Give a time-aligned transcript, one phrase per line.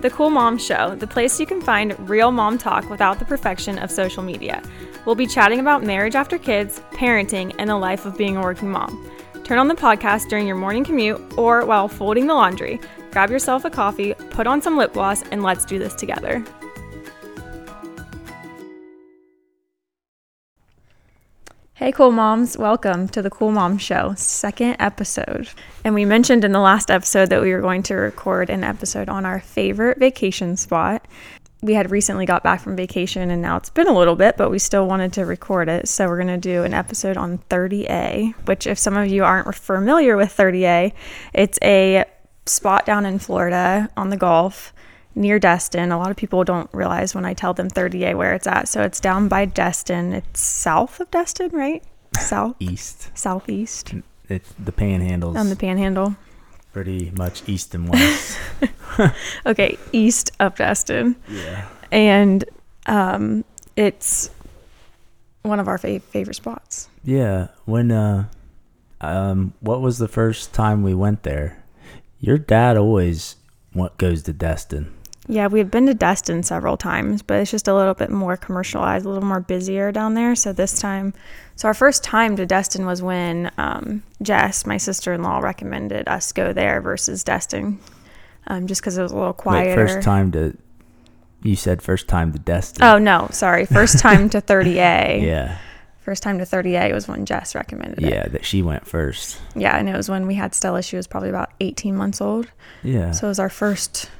[0.00, 3.78] The Cool Mom Show, the place you can find real mom talk without the perfection
[3.78, 4.62] of social media.
[5.04, 8.70] We'll be chatting about marriage after kids, parenting, and the life of being a working
[8.70, 9.10] mom.
[9.44, 12.80] Turn on the podcast during your morning commute or while folding the laundry.
[13.10, 16.42] Grab yourself a coffee, put on some lip gloss, and let's do this together.
[21.80, 25.48] Hey, cool moms, welcome to the Cool Mom Show, second episode.
[25.82, 29.08] And we mentioned in the last episode that we were going to record an episode
[29.08, 31.08] on our favorite vacation spot.
[31.62, 34.50] We had recently got back from vacation and now it's been a little bit, but
[34.50, 35.88] we still wanted to record it.
[35.88, 39.54] So we're going to do an episode on 30A, which, if some of you aren't
[39.54, 40.92] familiar with 30A,
[41.32, 42.04] it's a
[42.44, 44.74] spot down in Florida on the Gulf
[45.14, 45.92] near Destin.
[45.92, 48.68] A lot of people don't realize when I tell them 30A where it's at.
[48.68, 50.12] So it's down by Destin.
[50.12, 51.82] It's south of Destin, right?
[52.18, 53.10] South, East.
[53.16, 53.94] southeast
[54.28, 55.36] It's the panhandles.
[55.36, 56.16] on the panhandle.
[56.72, 58.38] pretty much east and west.
[59.46, 61.16] Okay, east of Destin.
[61.28, 61.68] yeah.
[61.92, 62.44] And
[62.86, 63.44] um,
[63.76, 64.30] it's
[65.42, 66.88] one of our fa- favorite spots.
[67.04, 67.48] Yeah.
[67.64, 68.26] When uh
[69.00, 71.62] um what was the first time we went there?
[72.18, 73.36] Your dad always
[73.72, 74.92] what goes to Destin.
[75.30, 79.06] Yeah, we've been to Destin several times, but it's just a little bit more commercialized,
[79.06, 80.34] a little more busier down there.
[80.34, 81.14] So this time,
[81.54, 86.08] so our first time to Destin was when um, Jess, my sister in law, recommended
[86.08, 87.78] us go there versus Destin,
[88.48, 89.86] um, just because it was a little Wait, quieter.
[89.86, 90.56] first time to
[91.42, 92.84] you said first time to Destin.
[92.84, 95.22] Oh no, sorry, first time to 30A.
[95.30, 95.58] Yeah.
[96.00, 98.10] First time to 30A was when Jess recommended it.
[98.10, 99.40] Yeah, that she went first.
[99.54, 100.82] Yeah, and it was when we had Stella.
[100.82, 102.50] She was probably about 18 months old.
[102.82, 103.12] Yeah.
[103.12, 104.10] So it was our first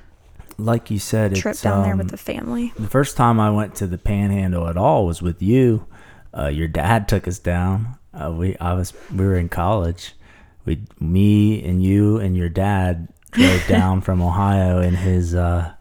[0.65, 2.73] like you said, trip it's, down there um, with the family.
[2.79, 5.87] The first time I went to the Panhandle at all was with you.
[6.37, 7.99] Uh, your dad took us down.
[8.13, 10.15] Uh, we I was we were in college.
[10.65, 15.73] We me and you and your dad drove down from Ohio in his uh,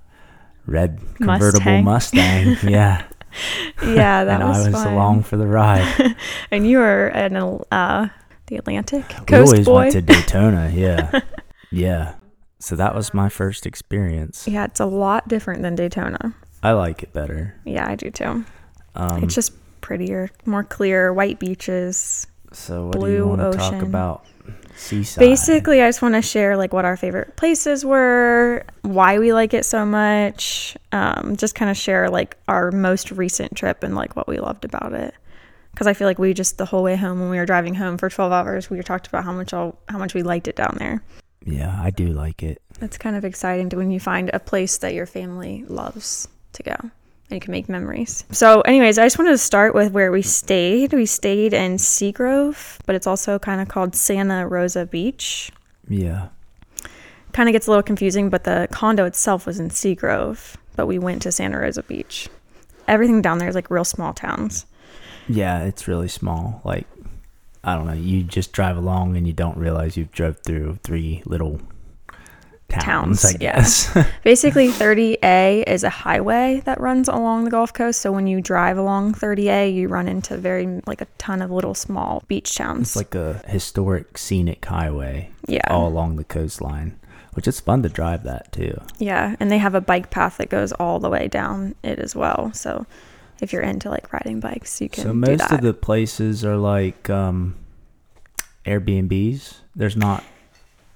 [0.65, 2.57] red convertible Mustang.
[2.63, 3.03] yeah,
[3.83, 4.93] Yeah, that and was, I was fun.
[4.93, 6.15] along for the ride.
[6.51, 8.09] And you were in uh,
[8.47, 9.73] the Atlantic we always boy.
[9.75, 10.71] went to Daytona.
[10.73, 11.19] Yeah,
[11.71, 12.15] yeah.
[12.59, 14.47] So that was my first experience.
[14.47, 16.33] yeah, it's a lot different than Daytona.
[16.61, 17.55] I like it better.
[17.65, 18.43] Yeah, I do too.
[18.95, 22.27] Um, it's just prettier, more clear, white beaches.
[22.51, 24.25] so what do blue you want to talk about?
[24.75, 25.19] Seaside.
[25.19, 29.53] Basically, I just want to share like what our favorite places were, why we like
[29.53, 30.75] it so much.
[30.91, 34.65] Um, just kind of share like our most recent trip and like what we loved
[34.65, 35.13] about it.
[35.71, 37.97] Because I feel like we just the whole way home when we were driving home
[37.97, 40.75] for 12 hours, we talked about how much all, how much we liked it down
[40.79, 41.03] there.
[41.45, 42.61] Yeah, I do like it.
[42.79, 46.63] That's kind of exciting to when you find a place that your family loves to
[46.63, 46.91] go and
[47.31, 48.23] you can make memories.
[48.31, 50.93] So, anyways, I just wanted to start with where we stayed.
[50.93, 55.51] We stayed in Seagrove, but it's also kind of called Santa Rosa Beach.
[55.87, 56.29] Yeah.
[57.31, 60.97] Kind of gets a little confusing, but the condo itself was in Seagrove, but we
[60.97, 62.27] went to Santa Rosa Beach.
[62.87, 64.65] Everything down there is like real small towns.
[65.27, 66.61] Yeah, it's really small.
[66.63, 66.87] Like,
[67.63, 67.93] I don't know.
[67.93, 71.59] You just drive along and you don't realize you've drove through three little
[72.69, 73.21] towns.
[73.21, 73.55] Towns, I yeah.
[73.55, 73.97] guess.
[74.23, 77.99] Basically, 30A is a highway that runs along the Gulf Coast.
[78.01, 81.73] So when you drive along 30A, you run into very like a ton of little
[81.73, 82.89] small beach towns.
[82.89, 86.97] it's like a historic scenic highway yeah, all along the coastline,
[87.33, 88.79] which is fun to drive that too.
[88.99, 92.15] yeah, and they have a bike path that goes all the way down it as
[92.15, 92.51] well.
[92.53, 92.85] So
[93.41, 97.09] if you're into like riding bikes, you can So most of the places are like
[97.09, 97.55] um,
[98.65, 99.55] Airbnbs.
[99.75, 100.23] There's not.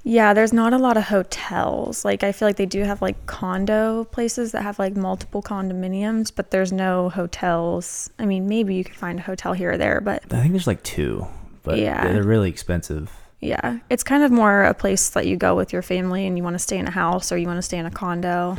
[0.05, 2.03] Yeah, there's not a lot of hotels.
[2.03, 6.29] Like I feel like they do have like condo places that have like multiple condominiums,
[6.35, 8.09] but there's no hotels.
[8.19, 10.67] I mean, maybe you could find a hotel here or there, but I think there's
[10.67, 11.25] like two,
[11.63, 12.11] but Yeah.
[12.11, 13.09] they're really expensive.
[13.39, 16.43] yeah, it's kind of more a place that you go with your family and you
[16.43, 18.57] want to stay in a house or you want to stay in a condo.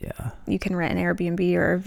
[0.00, 0.30] Yeah.
[0.46, 1.80] You can rent an Airbnb or a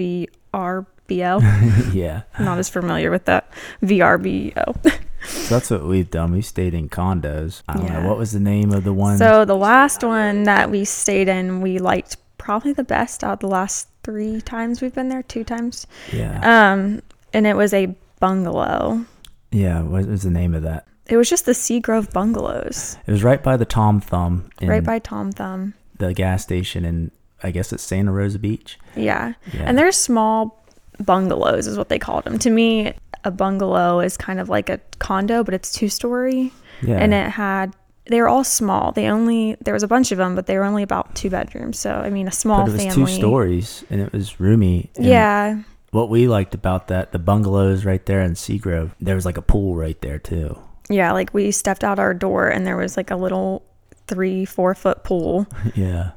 [1.19, 1.94] VRBO.
[1.94, 2.22] yeah.
[2.38, 3.51] I'm not as familiar with that
[3.83, 4.83] VRBO.
[5.25, 6.31] So that's what we've done.
[6.31, 7.61] We stayed in condos.
[7.67, 7.99] I don't Yeah.
[8.01, 9.17] know what was the name of the one.
[9.17, 13.40] So the last one that we stayed in, we liked probably the best out of
[13.40, 15.85] the last three times we've been there, two times.
[16.11, 16.40] yeah,
[16.73, 17.02] Um,
[17.34, 19.05] and it was a bungalow.
[19.52, 19.81] yeah.
[19.81, 20.87] What was the name of that?
[21.08, 24.84] It was just the Seagrove Bungalows, It was right by the Tom Thumb in right
[24.84, 25.73] by Tom Thumb.
[25.97, 27.11] the gas station in
[27.43, 28.79] I guess it's Santa Rosa Beach.
[28.96, 29.34] Yeah.
[29.52, 29.63] Yeah.
[29.66, 30.60] And they're small
[31.01, 32.39] bungalows, is what they called them.
[32.39, 32.93] To me,
[33.23, 36.51] a bungalow is kind of like a condo, but it's two story.
[36.81, 36.97] yeah.
[36.97, 37.75] And it had,
[38.05, 38.91] they were all small.
[38.91, 41.79] They only, there was a bunch of them, but they were only about two bedrooms.
[41.79, 43.11] So, I mean, a small but it was family.
[43.11, 44.89] two stories and it was roomy.
[44.99, 45.61] Yeah.
[45.91, 49.41] What we liked about that, the bungalows right there in Seagrove, there was like a
[49.41, 50.57] pool right there too.
[50.89, 51.11] Yeah.
[51.11, 53.63] Like we stepped out our door and there was like a little
[54.07, 55.47] three, four foot pool.
[55.75, 56.11] yeah.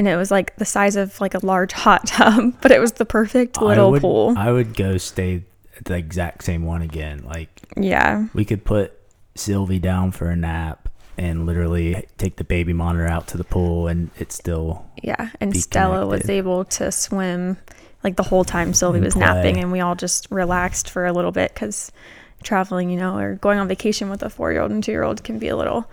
[0.00, 2.92] And it was like the size of like a large hot tub, but it was
[2.92, 4.34] the perfect I little would, pool.
[4.34, 5.42] I would go stay
[5.76, 7.22] at the exact same one again.
[7.22, 8.26] Like yeah.
[8.32, 8.98] we could put
[9.34, 10.88] Sylvie down for a nap
[11.18, 15.28] and literally take the baby monitor out to the pool and it still Yeah.
[15.38, 17.58] And Stella was able to swim
[18.02, 21.12] like the whole time Sylvie And was napping, and we all just relaxed for a
[21.12, 21.92] little bit because
[22.42, 25.02] traveling, you know, or going on vacation with a four year old and two year
[25.02, 25.90] old can be a little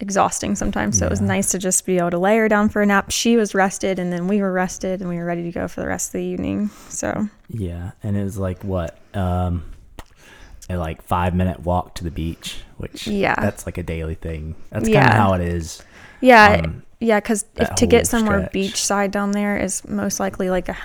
[0.00, 0.98] exhausting sometimes.
[0.98, 3.10] So it was nice to just be able to lay her down for a nap.
[3.10, 5.80] She was rested, and then we were rested, and we were ready to go for
[5.80, 6.70] the rest of the evening.
[6.88, 7.92] So yeah.
[8.02, 8.98] And it was like what?
[9.14, 9.64] Um
[10.68, 13.36] a like five minute walk to the beach, which Yeah.
[13.40, 14.56] that's like a daily thing.
[14.70, 15.80] That's kind of how it is.
[16.20, 17.44] yeah, Um, yeah, because
[17.76, 18.52] to get somewhere stretch.
[18.52, 20.76] beachside down there is most likely like a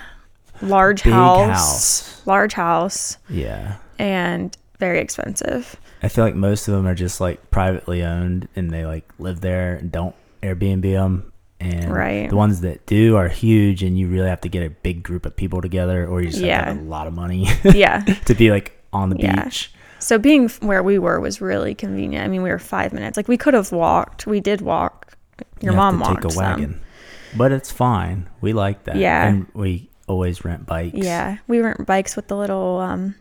[0.60, 2.22] large house, house.
[2.26, 3.74] large house, Yeah.
[3.98, 5.74] and very expensive.
[6.02, 9.40] I feel like most of them are just like privately owned and they like live
[9.40, 11.32] there and don't Airbnb them.
[11.60, 12.28] And Right.
[12.28, 15.24] the ones that do are huge and you really have to get a big group
[15.26, 18.00] of people together or you just have to have a lot of money yeah.
[18.24, 19.44] to be like on the Yeah.
[19.44, 19.72] beach.
[20.00, 22.24] So being where we were was really convenient.
[22.24, 23.16] I mean, we were five minutes.
[23.16, 24.26] Like we could have walked.
[24.26, 25.16] We did walk.
[25.60, 26.42] Your You mom walked take a some.
[26.44, 26.80] wagon.
[27.36, 28.28] But it's fine.
[28.40, 28.96] We like that.
[28.96, 29.28] Yeah.
[29.28, 30.98] And we always rent bikes.
[30.98, 32.78] Yeah, we rent bikes with the little.
[32.80, 33.14] um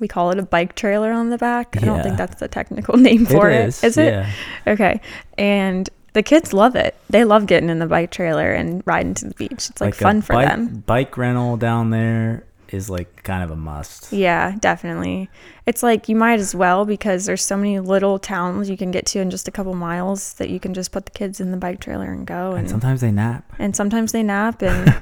[0.00, 1.76] we call it a bike trailer on the back.
[1.76, 3.66] I don't think that's the technical name for it.
[3.68, 3.84] is.
[3.84, 4.12] Is it?
[4.12, 4.30] Yeah.
[4.66, 5.00] Okay.
[5.36, 6.96] And the kids love it.
[7.10, 9.68] They love getting in the bike trailer and riding to the beach.
[9.70, 10.82] It's like, a fun for bike, them.
[10.86, 14.12] Bike rental down there is like kind of a must.
[14.12, 15.30] Yeah, definitely.
[15.64, 19.06] It's like you might as well because there's so many little towns you can get
[19.06, 21.56] to in just a couple miles that you can just put the kids in the
[21.56, 22.50] bike trailer and go.
[22.50, 23.44] And And sometimes they nap.
[23.58, 25.00] and sometimes they nap and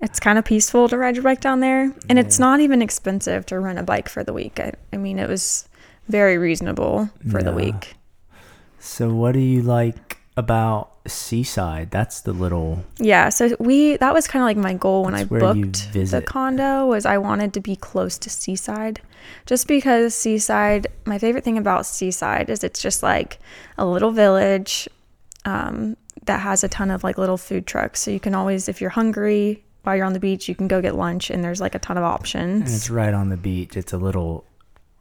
[0.00, 1.92] it's kind of peaceful to ride your bike down there.
[2.08, 4.60] And it's not even expensive to rent a bike for the week.
[4.60, 5.68] I, I mean, it was
[6.08, 7.94] very reasonable for the week.
[8.78, 11.90] So what do you like about Seaside?
[11.90, 15.24] That's the little Yeah, so we that was kind of like my goal when I
[15.24, 19.00] booked the condo was I wanted to be close to Seaside.
[19.46, 23.38] Just because Seaside, my favorite thing about Seaside is it's just like
[23.76, 24.88] a little village
[25.44, 28.00] um, that has a ton of like little food trucks.
[28.00, 30.82] So you can always if you're hungry while you're on the beach, you can go
[30.82, 32.04] get lunch and there's like a ton of
[32.34, 33.74] and it's right on the beach.
[33.74, 34.44] It's a little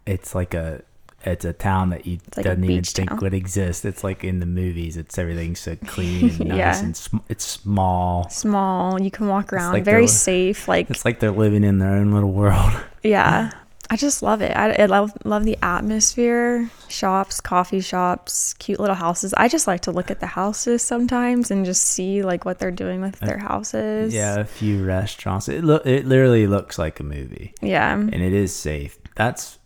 [0.06, 0.82] it's like a
[1.26, 3.20] it's a town that you like a doesn't even think town.
[3.20, 3.84] would exist.
[3.84, 4.96] It's like in the movies.
[4.96, 6.80] It's everything's so clean and nice Yeah.
[6.86, 8.30] and sm- it's small.
[8.30, 10.70] Small, you can walk around, like very safe.
[10.70, 12.72] Like It's like they're living in their own little world.
[13.04, 13.52] Yeah.
[13.90, 14.52] I just love it.
[14.56, 16.70] I, I love love the atmosphere.
[16.90, 19.34] Shops, coffee shops, cute little houses.
[19.38, 22.72] I just like to look at the houses sometimes and just see like what they're
[22.72, 24.14] doing with their uh, houses.
[24.14, 25.48] yeah, a few restaurants.
[25.50, 27.54] It lo- it literally looks like a movie.
[27.62, 27.94] Yeah.
[27.94, 28.98] and it is safe.
[29.16, 29.58] That's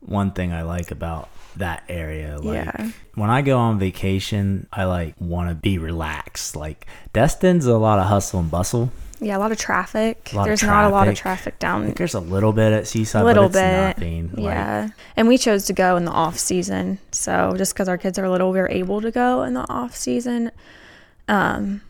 [0.00, 2.38] one thing I like about that area.
[2.38, 2.90] Like Yeah.
[3.14, 6.56] when I go on vacation, I like want to be relaxed.
[6.56, 8.90] Like Destin's a lot of hustle and bustle.
[9.22, 10.32] Yeah, a lot of traffic.
[10.32, 11.58] Lot of There's not a lot of traffic.
[11.58, 14.04] traffic down there's a little bit at Seaside, a little but it's bit.
[14.04, 14.30] nothing.
[14.34, 14.88] Like, yeah.
[15.16, 16.98] And we chose to go in the off season.
[17.12, 19.94] So just because our kids are little, we were able to go in the off
[19.94, 20.50] season.
[21.28, 21.82] Um,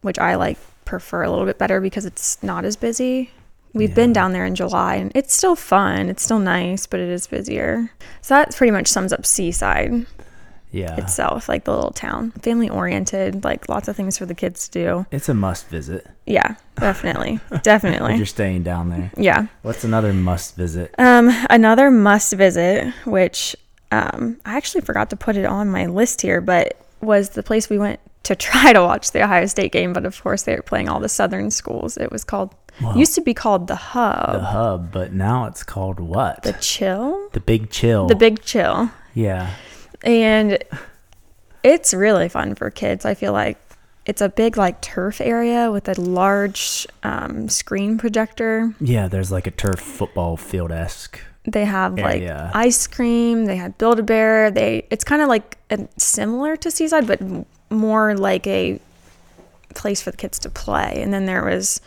[0.00, 0.56] which I like
[0.86, 3.32] prefer a little bit better because it's not as busy.
[3.74, 6.08] We've been down there in July and it's still fun.
[6.08, 7.90] It's still nice, but it is busier.
[8.22, 10.06] So that pretty much sums up Seaside
[10.70, 10.96] yeah.
[10.96, 12.30] Itself, like the little town.
[12.42, 15.06] Family oriented, like lots of things for the kids to do.
[15.10, 17.40] It's a must visit Yeah, definitely.
[17.50, 18.16] if definitely.
[18.16, 19.10] you're staying down there.
[19.16, 19.46] Yeah.
[19.62, 20.94] What's another must visit?
[20.98, 23.56] Um, another must visit, which
[23.92, 27.70] um, I actually forgot to put it on my list here, but was the place
[27.70, 29.92] we went to try to watch the Ohio State game.
[29.94, 31.96] But of course, they were playing all the Southern schools.
[31.96, 32.94] It was called, Wow.
[32.94, 36.42] used to be called the Hub, The hub, but now it's called what?
[36.44, 37.28] the Chill.
[37.32, 38.06] The, Big Chill.
[38.06, 38.90] the Big Chill.
[39.14, 39.50] yeah.
[40.04, 40.58] And
[41.62, 43.04] it's really fun for kids.
[43.04, 43.58] I feel like
[44.06, 48.74] it's a big, like, turf area with a large um, screen projector.
[48.80, 51.20] Yeah, there's like a turf football field esque.
[51.44, 52.22] They have like
[52.54, 53.46] ice cream.
[53.46, 54.50] They had Build a Bear.
[54.50, 58.80] They it's kind of like a, similar to Seaside, but m- more like a
[59.74, 61.00] place for the kids to play.
[61.00, 61.80] And then there was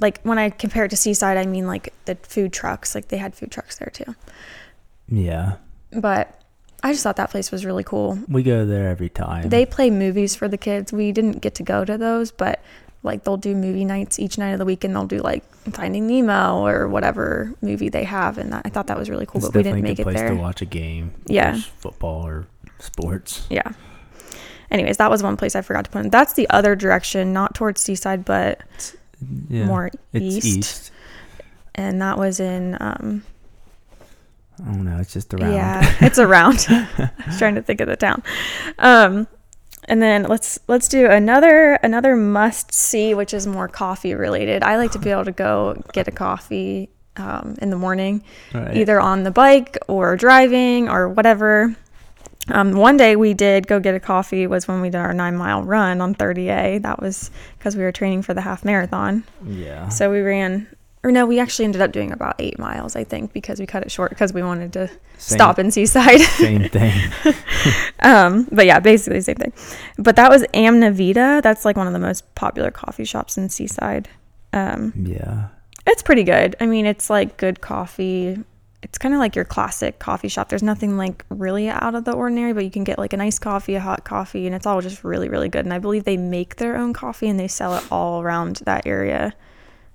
[0.00, 2.94] like when I compare it to Seaside, I mean like the food trucks.
[2.94, 4.14] Like they had food trucks there too.
[5.08, 5.56] Yeah.
[5.90, 6.41] But
[6.82, 8.18] I just thought that place was really cool.
[8.28, 9.48] We go there every time.
[9.48, 10.92] They play movies for the kids.
[10.92, 12.60] We didn't get to go to those, but
[13.04, 16.06] like they'll do movie nights each night of the week, and they'll do like Finding
[16.06, 19.38] Nemo or whatever movie they have, and that, I thought that was really cool.
[19.40, 20.30] it's but we didn't make it place there.
[20.30, 21.12] to watch a game.
[21.26, 21.60] Yeah.
[21.78, 22.46] Football or
[22.80, 23.46] sports.
[23.48, 23.72] Yeah.
[24.70, 26.10] Anyways, that was one place I forgot to put in.
[26.10, 28.94] That's the other direction, not towards Seaside, but
[29.48, 29.66] Yeah.
[29.66, 30.46] more it's east.
[30.46, 30.90] east.
[31.74, 33.22] And that was in um
[34.62, 34.98] I don't know.
[34.98, 35.52] It's just around.
[35.52, 36.66] yeah, it's around.
[36.70, 38.22] I was trying to think of the town.
[38.78, 39.26] Um
[39.88, 44.62] and then let's let's do another another must see, which is more coffee related.
[44.62, 48.22] I like to be able to go get a coffee um, in the morning,
[48.54, 48.76] Right.
[48.76, 51.74] either on the bike or driving or whatever.
[52.48, 55.36] Um, one day we did go get a coffee was when we did our nine
[55.36, 56.82] mile run on 30A.
[56.82, 59.24] That was because we were training for the half marathon.
[59.44, 59.88] Yeah.
[59.90, 60.66] So we ran,
[61.04, 63.82] or no, we actually ended up doing about eight miles, I think, because we cut
[63.82, 66.20] it short because we wanted to Same- stop in Seaside.
[66.20, 66.92] Same thing.
[68.00, 69.52] um, but yeah, basically the same thing.
[69.98, 71.42] But that was Amavida.
[71.42, 74.08] That's like one of the most popular coffee shops in Seaside.
[74.52, 75.48] Um, yeah.
[75.86, 76.54] it's pretty good.
[76.60, 78.38] I mean, it's like good coffee.
[78.82, 80.50] It's kind of like your classic coffee shop.
[80.50, 83.40] There's nothing like really out of the ordinary, but you can get like a nice
[83.40, 85.64] coffee, a hot coffee, and it's all just really, really good.
[85.64, 88.86] And I believe they make their own coffee and they sell it all around that
[88.86, 89.34] area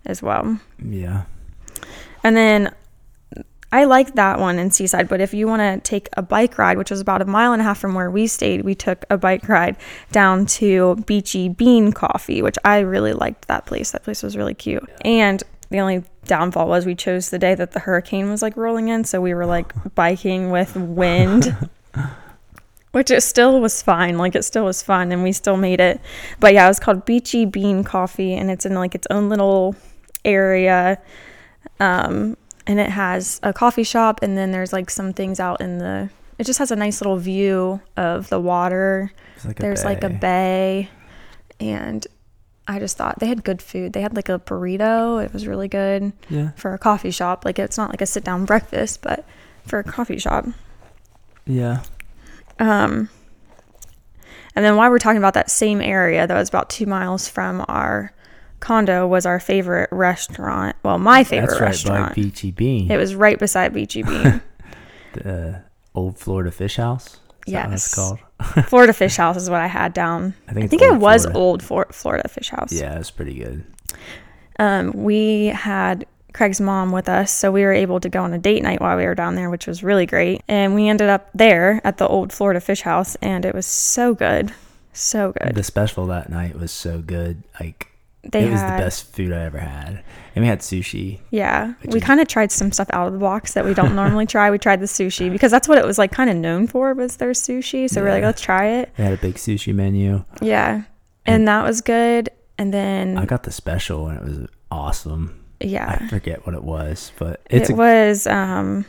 [0.06, 0.60] as well.
[0.84, 1.24] Yeah.
[2.24, 2.74] And then
[3.72, 6.78] I like that one in Seaside, but if you want to take a bike ride,
[6.78, 9.18] which was about a mile and a half from where we stayed, we took a
[9.18, 9.76] bike ride
[10.12, 13.92] down to Beachy Bean Coffee, which I really liked that place.
[13.92, 14.90] That place was really cute.
[15.04, 18.88] And the only downfall was we chose the day that the hurricane was like rolling
[18.88, 21.56] in, so we were like biking with wind.
[22.98, 26.02] Which it still was fine, like it still was fun, and we still made it.
[26.40, 29.76] But yeah, it was called Beachy Bean Coffee, and it's in like its own little
[30.26, 31.00] area
[31.80, 32.36] um,
[32.66, 36.10] and it has a coffee shop and then there's like some things out in the
[36.38, 39.12] it just has a nice little view of the water
[39.46, 40.90] like there's like a bay
[41.62, 42.08] and
[42.68, 45.68] i just thought they had good food they had like a burrito it was really
[45.68, 46.52] good Yeah.
[46.58, 49.24] for a coffee shop like it's not like a sit down breakfast but
[49.66, 50.46] for a coffee shop
[51.46, 51.84] Yeah.
[52.60, 53.10] Um
[54.56, 57.64] and then while we're talking about that same area that was about two miles from
[57.68, 58.12] our
[58.60, 62.90] condo was our favorite restaurant well my favorite That's right restaurant by Beachy Bean.
[62.92, 64.42] it was right beside beachy bean
[65.14, 65.64] the
[65.96, 67.18] old Florida Fish House.
[67.48, 68.20] Is what it's called?
[68.68, 70.34] Florida Fish House is what I had down.
[70.48, 71.40] I think I think it was Florida.
[71.40, 72.72] old Flor- Florida Fish House.
[72.74, 73.66] Yeah, it's pretty good.
[74.60, 76.06] Um, we had
[76.38, 78.96] Craig's mom with us, so we were able to go on a date night while
[78.96, 80.42] we were down there, which was really great.
[80.48, 84.14] And we ended up there at the old Florida Fish House, and it was so
[84.14, 84.54] good,
[84.94, 85.56] so good.
[85.56, 87.44] The special that night was so good.
[87.60, 87.88] Like
[88.24, 90.04] They it was had, the best food I ever had.
[90.36, 91.20] And we had sushi.
[91.32, 91.74] yeah.
[91.84, 94.28] We is- kind of tried some stuff out of the box that we don't normally
[94.28, 94.52] try.
[94.52, 97.18] We tried the sushi because that's what it was like, kind of known for was
[97.18, 97.90] their sushi.
[97.90, 98.92] So we're like, let's try it.
[98.96, 100.24] They had a big sushi menu.
[100.42, 100.84] Yeah,
[101.26, 102.30] and that was good.
[102.60, 105.44] And then I got the special and it was awesome.
[105.60, 108.86] Yeah, I forget what it was, but it's it a, was um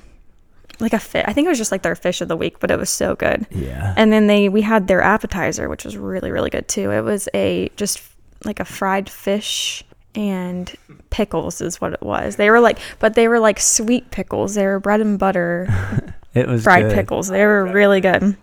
[0.80, 1.25] like a fit.
[1.26, 3.14] I think it was just like their fish of the week, but it was so
[3.16, 3.46] good.
[3.50, 3.94] yeah.
[3.96, 6.90] And then they we had their appetizer, which was really really good too.
[6.90, 8.02] It was a just
[8.44, 9.82] like a fried fish
[10.14, 10.75] and
[11.10, 12.37] pickles is what it was.
[12.37, 14.54] They were like, but they were like sweet pickles.
[14.54, 16.94] They were bread and butter It was fried good.
[16.94, 17.28] pickles.
[17.28, 18.37] They were really good.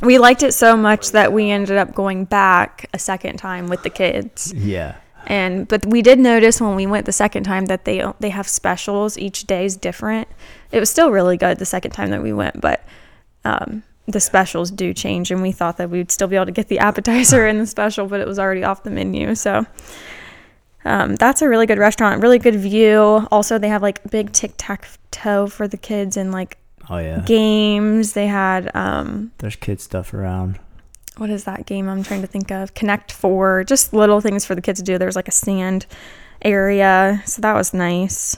[0.00, 3.82] We liked it so much that we ended up going back a second time with
[3.82, 4.52] the kids.
[4.54, 4.96] Yeah.
[5.26, 8.48] And but we did notice when we went the second time that they they have
[8.48, 9.18] specials.
[9.18, 10.28] Each day is different.
[10.72, 12.84] It was still really good the second time that we went, but
[13.44, 15.30] um, the specials do change.
[15.30, 18.06] And we thought that we'd still be able to get the appetizer and the special,
[18.06, 19.34] but it was already off the menu.
[19.34, 19.66] So
[20.84, 22.22] um, that's a really good restaurant.
[22.22, 23.26] Really good view.
[23.30, 27.22] Also, they have like big tic tac toe for the kids and like Oh yeah.
[27.26, 28.12] games.
[28.12, 30.60] They had um, There's kid stuff around.
[31.16, 32.74] What is that game I'm trying to think of?
[32.74, 34.98] Connect Four, just little things for the kids to do.
[34.98, 35.86] There's like a sand
[36.42, 38.36] area, so that was nice.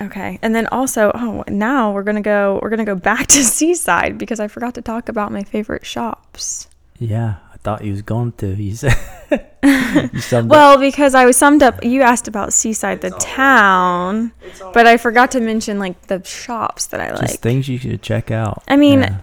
[0.00, 2.58] Okay, and then also, oh, now we're gonna go.
[2.62, 6.66] We're gonna go back to Seaside because I forgot to talk about my favorite shops.
[6.98, 8.46] Yeah, I thought you was going to.
[8.56, 8.96] You said
[10.12, 10.56] you summed up.
[10.56, 11.84] Well, because I was summed up.
[11.84, 14.32] You asked about Seaside, the town,
[14.74, 17.40] but I forgot to mention like the shops that I just like.
[17.40, 18.62] things you should check out.
[18.66, 19.20] I mean, Yeah.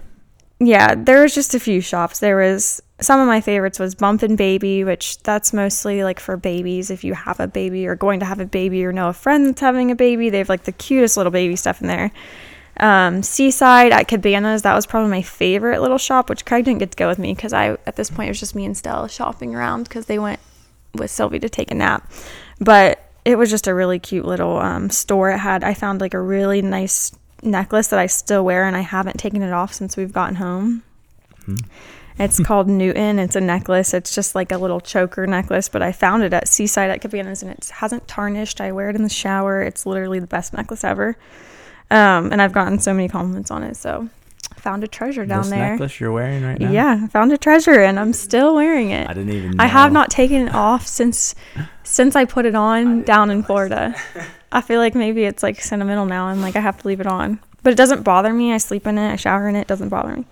[0.60, 2.20] Yeah, there was just a few shops.
[2.20, 6.36] There was some of my favorites was Bump and Baby, which that's mostly like for
[6.36, 6.90] babies.
[6.90, 9.46] If you have a baby or going to have a baby or know a friend
[9.46, 12.12] that's having a baby, they have like the cutest little baby stuff in there.
[12.78, 16.90] Um, Seaside at Cabanas, that was probably my favorite little shop, which Craig didn't get
[16.90, 19.08] to go with me because I at this point it was just me and Stella
[19.08, 20.40] shopping around because they went
[20.94, 22.10] with Sylvie to take a nap.
[22.58, 25.30] But it was just a really cute little um, store.
[25.30, 28.80] It had I found like a really nice necklace that I still wear and I
[28.80, 30.82] haven't taken it off since we've gotten home.
[32.18, 33.18] It's called Newton.
[33.18, 33.94] It's a necklace.
[33.94, 37.42] It's just like a little choker necklace, but I found it at Seaside at Cabanas
[37.42, 38.60] and it hasn't tarnished.
[38.60, 39.62] I wear it in the shower.
[39.62, 41.16] It's literally the best necklace ever.
[41.90, 43.76] Um, and I've gotten so many compliments on it.
[43.76, 44.08] So
[44.60, 45.70] found a treasure down this there.
[45.70, 46.70] necklace you're wearing right now.
[46.70, 49.08] Yeah, I found a treasure and I'm still wearing it.
[49.08, 49.50] I didn't even.
[49.52, 49.64] Know.
[49.64, 51.34] I have not taken it off since
[51.82, 53.94] since I put it on down in Florida.
[54.52, 57.06] I feel like maybe it's like sentimental now and like I have to leave it
[57.06, 57.40] on.
[57.62, 58.52] But it doesn't bother me.
[58.52, 60.24] I sleep in it, I shower in it, it doesn't bother me.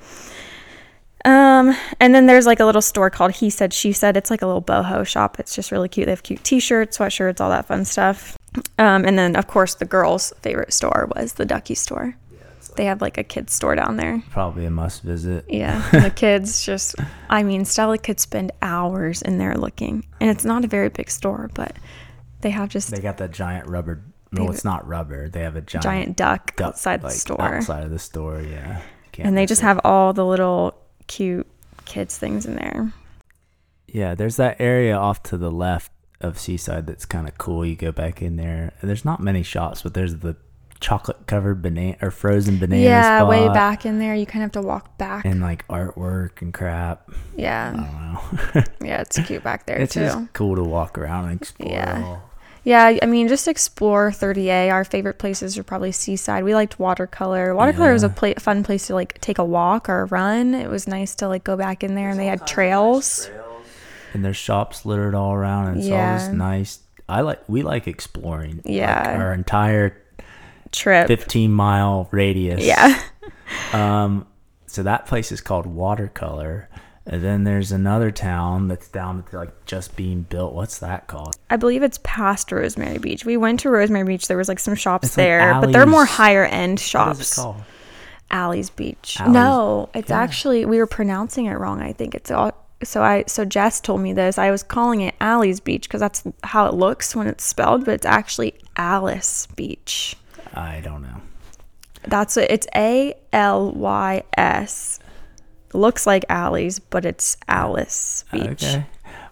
[1.24, 4.16] Um, and then there's like a little store called He Said She Said.
[4.16, 5.38] It's like a little boho shop.
[5.38, 6.06] It's just really cute.
[6.06, 8.38] They have cute T-shirts, sweatshirts, all that fun stuff.
[8.78, 12.16] Um, and then of course the girls' favorite store was the Ducky store.
[12.78, 14.22] They have like a kids store down there.
[14.30, 15.46] Probably a must visit.
[15.48, 16.94] Yeah, the kids just,
[17.28, 21.10] I mean, Stella could spend hours in there looking, and it's not a very big
[21.10, 21.74] store, but
[22.40, 24.04] they have just They got that giant rubber.
[24.30, 25.28] No, it's not rubber.
[25.28, 28.80] They have a giant, giant duck duck, outside the store, Outside of the store, yeah.
[29.18, 29.64] And they just it.
[29.64, 31.48] have all the little cute
[31.84, 32.92] kids things in there.
[33.88, 37.66] Yeah, there's that area off to the left of Seaside that's kind of cool.
[37.66, 38.74] You go back in there.
[38.84, 40.36] There's not many shops, but there's the
[40.80, 44.54] chocolate covered banana or frozen banana yeah, spot way back in there, you kind of
[44.54, 45.24] have to walk back.
[45.24, 47.08] and like artwork and crap.
[47.10, 48.62] I yeah, don't know.
[48.86, 50.00] yeah, it's cute back there it's too.
[50.00, 51.70] just cool to walk around and explore.
[51.70, 52.18] Yeah.
[52.64, 54.70] Yeah, I mean, just explore 30A.
[54.70, 56.44] Our favorite places are probably Seaside.
[56.44, 57.54] We liked Watercolor.
[57.54, 58.12] Watercolor was a Yeah.
[58.14, 60.54] pla- fun place to like take a walk or a run.
[60.54, 63.30] It was nice to like go back in there, and they had trails.
[64.12, 65.68] And there's shops littered all around.
[65.68, 66.18] And it's Yeah.
[66.20, 66.80] always nice.
[67.08, 68.56] I like we like exploring.
[68.56, 69.16] Like, Yeah.
[69.18, 69.96] our entire
[70.72, 71.06] Trip.
[71.08, 72.64] 15 mile radius.
[72.64, 73.00] Yeah.
[73.72, 74.26] Um,
[74.66, 76.68] so that place is called Watercolor.
[77.06, 80.52] And then there's another town that's down to like just being built.
[80.52, 81.34] What's that called?
[81.48, 83.24] I believe it's past Rosemary Beach.
[83.24, 84.28] We went to Rosemary Beach.
[84.28, 87.20] There was like some shops It's like there, but they're more higher end shops.
[87.20, 87.62] is it called?
[88.30, 89.16] Alley's Beach.
[89.18, 90.20] Alley's- no, it's yeah.
[90.20, 91.80] actually we were pronouncing it wrong.
[91.80, 92.52] I think it's all.
[92.84, 94.36] So I so Jess told me this.
[94.36, 97.94] I was calling it Alley's Beach because that's how it looks when it's spelled, but
[97.94, 100.14] it's actually Alys Beach.
[100.54, 101.20] I don't know.
[102.06, 102.50] That's it.
[102.50, 105.00] It's A L Y S.
[105.74, 108.64] Looks like Alley's, but it's Alys Beach.
[108.64, 108.86] Okay.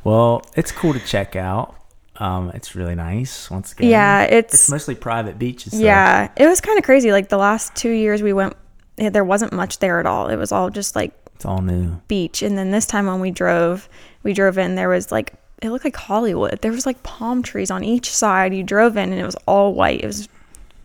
[0.05, 1.75] Well, it's cool to check out.
[2.17, 3.51] Um, it's really nice.
[3.51, 5.73] Once again, Yeah, it's it's mostly private beaches.
[5.73, 6.29] so- yeah.
[6.37, 7.13] It was kind of crazy.
[7.13, 8.55] Like the last two years we went,
[8.97, 10.29] there wasn't much there at all.
[10.29, 12.01] It was all just like it's all new.
[12.09, 12.43] beach.
[12.43, 13.89] And then this time when we drove,
[14.23, 16.61] we drove in, there was like, it looked like Hollywood.
[16.63, 18.55] There was like palm trees on each side.
[18.55, 20.03] You drove in and it was all white.
[20.03, 20.29] It was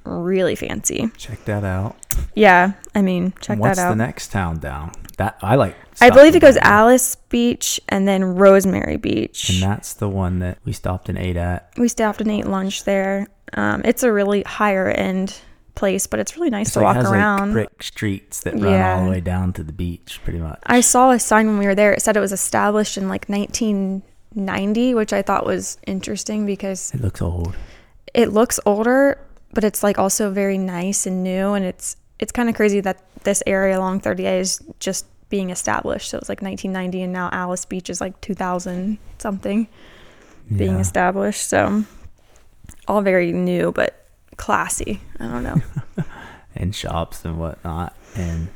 [0.03, 1.09] really fancy.
[1.17, 1.95] Check that out.
[2.35, 2.73] Yeah.
[2.95, 3.59] I mean, check that out.
[3.59, 4.91] What's the next town down?
[5.17, 5.75] That I like.
[5.99, 6.63] I believe it goes there.
[6.63, 9.49] Alys Beach and then Rosemary Beach.
[9.49, 11.71] And that's the one that we stopped and ate at.
[11.77, 13.27] we stopped and ate lunch there.
[13.53, 15.35] Um, it's a really higher end
[15.75, 17.53] place, but it's really nice It's to like, walk around.
[17.53, 20.59] like brick streets that run all the way down to the beach, pretty much.
[20.65, 21.93] I saw a sign when we were there.
[21.93, 23.29] It said it was established in like
[24.35, 27.55] 1990, which I thought was interesting because It looks old.
[28.13, 29.19] it looks older,
[29.53, 31.53] but it's like also very nice and new.
[31.53, 36.09] And it's it's kind of crazy that this area along 30A is just being established.
[36.09, 39.67] So it was like 1990, and now Alys Beach is like 2000 something
[40.55, 40.81] being Yeah.
[40.81, 41.47] established.
[41.47, 41.83] So
[42.87, 44.05] all very new, but
[44.37, 44.99] classy.
[45.19, 45.61] I don't know.
[46.55, 47.95] and shops and whatnot.
[48.15, 48.49] And,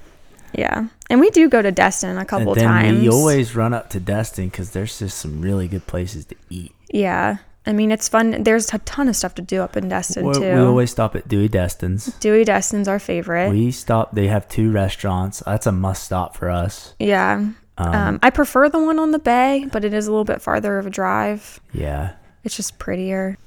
[0.53, 3.01] yeah, and we do go to Destin a couple and then times.
[3.01, 6.73] we always run up to Destin because there's just some really good places to eat.
[6.89, 7.37] Yeah.
[7.67, 8.43] I mean, it's fun.
[8.43, 10.39] There's a ton of stuff to do up in Destin, We, too.
[10.41, 12.05] we always stop at Dewey Destin's.
[12.19, 13.49] Dewey Destin's our favorite.
[13.49, 14.13] We stop.
[14.13, 15.41] They have two restaurants.
[15.45, 16.93] That's a must stop for us.
[16.99, 17.33] yeah.
[17.77, 20.41] Um, Um, I prefer the one on the bay, but it is a little bit
[20.41, 21.59] farther of a drive.
[21.73, 22.13] yeah.
[22.43, 23.37] It's just prettier.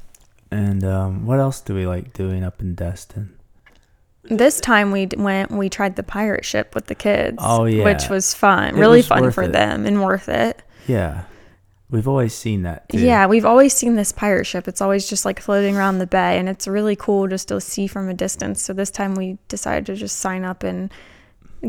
[0.51, 3.39] And um, what else do we like doing up in Destin?
[4.25, 7.39] This time we went, we tried the pirate ship with the kids.
[7.41, 7.85] Oh, yeah.
[7.85, 8.75] Which was fun.
[8.77, 9.53] It really was fun for it.
[9.53, 10.61] them and worth it.
[10.89, 11.25] Yeah,
[11.91, 12.89] we've always seen that.
[12.89, 12.99] Too.
[12.99, 14.69] Yeah, we've always seen this pirate ship.
[14.69, 17.87] It's always just like floating around the bay, and it's really cool just to see
[17.87, 18.63] from a distance.
[18.63, 20.91] So this time we decided to just sign up and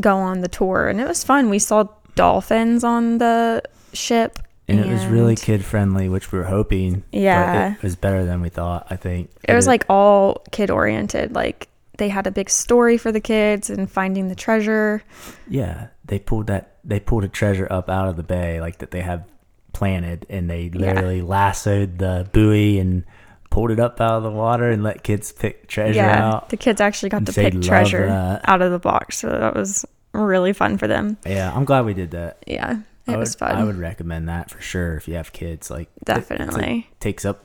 [0.00, 1.50] go on the tour, and it was fun.
[1.50, 6.44] We saw dolphins on the ship, and it was really kid friendly, which we were
[6.44, 7.02] hoping.
[7.10, 7.72] but Yeah.
[7.74, 8.86] it was better than we thought.
[8.90, 11.34] I think It was like all kid oriented.
[11.34, 15.02] Like they had a big story for the kids and finding the treasure.
[15.48, 16.76] yeah, they pulled that.
[16.84, 19.24] They pulled a treasure up out of the bay, like that they have
[19.72, 20.92] planted, and they Yeah.
[20.92, 23.04] literally lassoed the buoy and
[23.50, 26.48] pulled it up out of the water and let kids pick treasure yeah, out.
[26.50, 28.48] the kids actually got And to pick treasure that.
[28.48, 31.16] out of the box, so that was really fun for them.
[31.26, 32.42] Yeah, I'm glad we did that.
[32.46, 33.56] Yeah, it I was would, fun.
[33.56, 35.70] I would recommend that for sure if you have kids.
[35.70, 36.88] Like it- Definitely.
[37.00, 37.44] takes up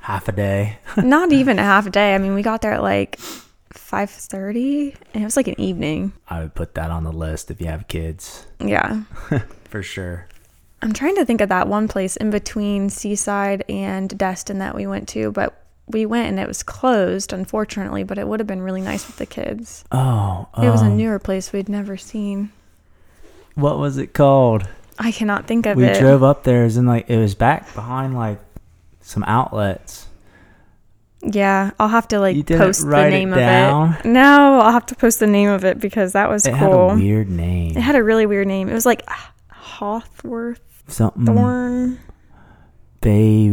[0.00, 0.78] half a day.
[0.96, 2.14] Not even a half a day.
[2.14, 3.18] I mean, we got there at like
[3.72, 6.12] five thirty, and it was like an evening.
[6.28, 9.02] I would put that on the list if you have kids Yeah,
[9.70, 10.26] for sure.
[10.86, 14.86] I'm trying to think of that one place in between Seaside and Destin that we
[14.86, 18.04] went to, but we went and it was closed, unfortunately.
[18.04, 19.84] But it would have been really nice with the kids.
[19.90, 22.52] Oh, It was a um, newer place we'd never seen.
[23.56, 24.68] What was it called?
[24.96, 25.80] I cannot think of it.
[25.80, 25.98] we it.
[25.98, 26.60] drove up there.
[26.62, 28.38] It was in like it was back behind like
[29.00, 30.06] some outlets.
[31.20, 33.94] yeah, I'll have to like You didn't post the write it name down?
[33.94, 34.08] of it.
[34.08, 36.90] No, I'll have to post the name of it because that was It had cool.
[36.90, 37.76] a weird name.
[37.76, 38.68] it had a really weird name.
[38.68, 39.32] It was like ah,
[39.66, 41.98] Hawthworth something Thorn
[43.00, 43.52] Bay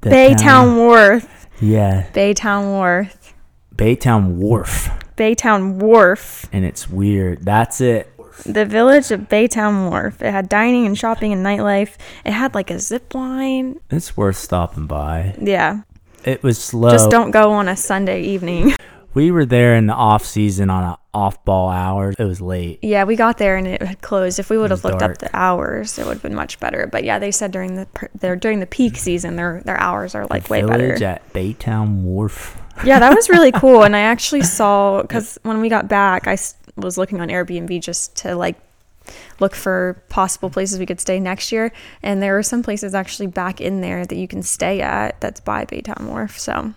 [0.00, 1.46] Baytown town- Wharf.
[1.60, 3.34] Yeah, Baytowne Wharf.
[3.76, 6.46] Baytowne Wharf, Baytowne Wharf.
[6.52, 7.44] and it's weird.
[7.44, 8.08] That's it.
[8.44, 10.20] The village of Baytowne Wharf.
[10.20, 11.96] It had dining and shopping and nightlife.
[12.24, 13.78] It had like a zip line.
[13.90, 15.36] It's worth stopping by.
[15.40, 15.82] Yeah.
[16.24, 16.90] It was slow.
[16.90, 18.74] Just don't go on a Sunday evening.
[19.14, 22.16] We were there in the off season on a off ball hours.
[22.18, 22.78] It was late.
[22.82, 24.38] Yeah, we got there and it had closed.
[24.38, 25.12] If we would have looked dark.
[25.12, 26.88] up the hours, it would have been much better.
[26.90, 30.26] But yeah, they said during the their during the peak season, their their hours are
[30.26, 31.02] like way better.
[31.04, 32.58] At Baytowne Wharf.
[32.84, 33.82] Yeah, that was really cool.
[33.84, 36.38] And I actually saw because when we got back, I
[36.76, 38.56] was looking on Airbnb just to like
[39.40, 41.72] look for possible places we could stay next year.
[42.02, 45.40] And there are some places actually back in there that you can stay at that's
[45.40, 46.38] by Baytowne Wharf.
[46.38, 46.74] So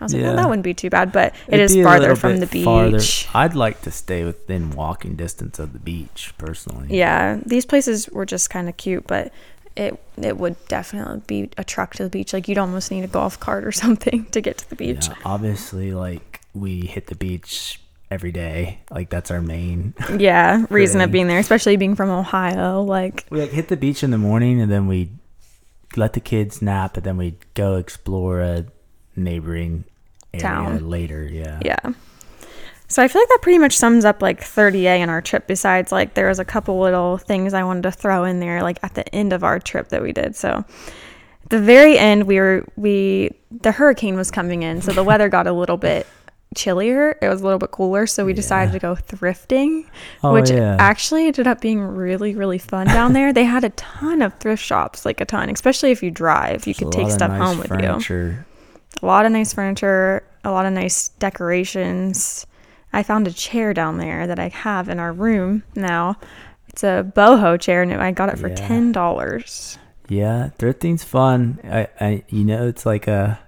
[0.00, 1.10] I was like, well, that wouldn't be too bad.
[1.12, 2.64] But it It'd is farther from the beach.
[2.64, 3.00] farther.
[3.34, 6.86] I'd like to stay within walking distance of the beach, personally.
[6.96, 9.32] Yeah, these places were just kind of cute, but
[9.76, 12.32] it it would definitely be a truck to the beach.
[12.32, 15.08] Like you'd almost need a golf cart or something to get to the beach.
[15.08, 17.80] Yeah, obviously, like we hit the beach
[18.10, 18.80] every day.
[18.90, 19.94] Like that's our main.
[20.18, 22.82] Yeah, reason of being there, especially being from Ohio.
[22.82, 25.10] Like, we like hit the beach in the morning, and then we
[25.96, 28.64] let the kids nap, and then we go explore a
[29.18, 29.84] neighboring
[30.32, 30.88] area Town.
[30.88, 31.24] later.
[31.24, 31.60] Yeah.
[31.64, 31.78] yeah.
[32.90, 35.46] So I feel like that pretty much sums up like 30A in our trip.
[35.46, 38.78] Besides, like there was a couple little things I wanted to throw in there, like
[38.82, 40.34] at the end of our trip that we did.
[40.36, 40.64] So
[41.44, 45.28] at the very end, we were we the hurricane was coming in, so the weather
[45.28, 46.06] got a little bit
[46.56, 47.18] chillier.
[47.20, 49.84] It was a little bit cooler, so we decided to go thrifting,
[50.24, 50.76] Oh, which yeah.
[50.78, 53.34] actually ended up being really really fun down there.
[53.34, 56.72] they had a ton of thrift shops, like a ton, especially if you drive, you
[56.72, 58.44] There's could take stuff nice home with you.
[59.02, 62.46] A lot of nice furniture, a lot of nice decorations.
[62.92, 66.16] I found a chair down there that I have in our room now.
[66.68, 68.54] It's a boho chair, and I got it for Yeah.
[68.54, 69.78] ten dollars.
[70.08, 71.58] Yeah, thrifting's fun.
[71.64, 73.38] I, I, you know, it's like a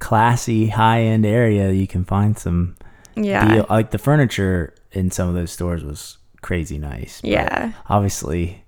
[0.00, 1.70] classy, high-end area.
[1.70, 2.76] You can find some
[3.16, 3.66] Yeah, deal.
[3.70, 7.20] Like the furniture in some of those stores was crazy nice.
[7.24, 8.64] yeah, obviously,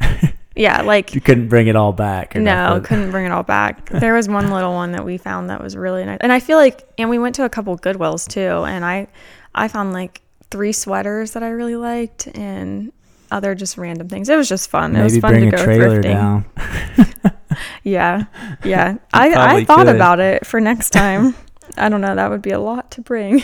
[0.56, 0.82] yeah.
[0.82, 2.34] Like you couldn't bring it all back.
[2.34, 2.82] No, nothing.
[2.84, 3.90] couldn't bring it all back.
[4.06, 6.58] There was one little one that we found that was really nice, and I feel
[6.58, 9.08] like, and we went to a couple Goodwills too, and I,
[9.54, 12.92] I found like three sweaters that I really liked, and
[13.30, 14.28] other just random things.
[14.28, 14.94] It was just fun.
[14.96, 16.02] it was fun bring to a go trailer thrifting.
[16.02, 16.44] down.
[17.82, 18.24] Yeah,
[18.64, 18.96] yeah.
[19.12, 19.94] I, I thought could.
[19.94, 21.34] about it for next time.
[21.76, 22.14] I don't know.
[22.14, 23.42] That would be a lot to bring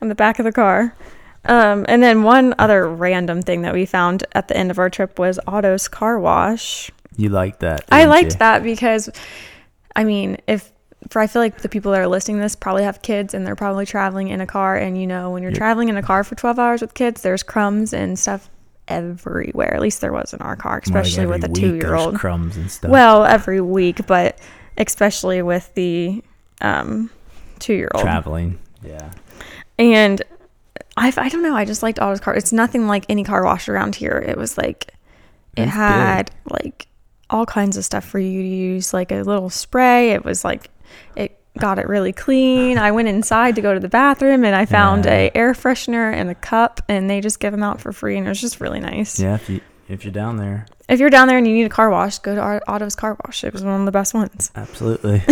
[0.00, 0.94] on the back of the car.
[1.44, 4.88] Um, and then one other random thing that we found at the end of our
[4.88, 6.90] trip was Otto's car wash.
[7.16, 7.84] You like that?
[7.90, 8.38] I liked you?
[8.38, 9.10] that because,
[9.96, 10.70] I mean, if
[11.10, 13.44] for I feel like the people that are listening to this probably have kids and
[13.46, 15.58] they're probably traveling in a car, and you know when you're Yep.
[15.58, 18.48] traveling in a car for 12 hours with kids, there's crumbs and stuff
[18.88, 19.74] everywhere.
[19.74, 22.14] At least there was in our car, More like especially with a two year old.
[22.14, 22.90] crumbs and stuff.
[22.90, 24.38] Well, every week, but
[24.78, 26.22] especially with the
[26.60, 27.10] um,
[27.58, 28.04] two year old.
[28.04, 28.58] traveling.
[28.84, 29.10] Yeah.
[29.78, 30.22] And
[30.96, 31.54] I, I don't know.
[31.56, 32.34] I just liked Otto's car.
[32.34, 34.22] It's nothing like any car wash around here.
[34.26, 34.94] It was like,
[35.56, 36.86] it That's had like
[37.30, 40.10] all kinds of stuff for you to use, like a little spray.
[40.10, 40.70] It was like,
[41.16, 42.76] it got it really clean.
[42.78, 45.12] I went inside to go to the bathroom and I found Yeah.
[45.14, 48.26] a air freshener and a cup, and they just give them out for free, and
[48.26, 49.18] it was just really nice.
[49.18, 49.34] Yeah.
[49.36, 51.90] If you if you're down there, If you're down there and you need a car
[51.90, 53.44] wash, go to Ot- Otto's car wash.
[53.44, 54.50] It was one of the best ones.
[54.56, 55.22] absolutely.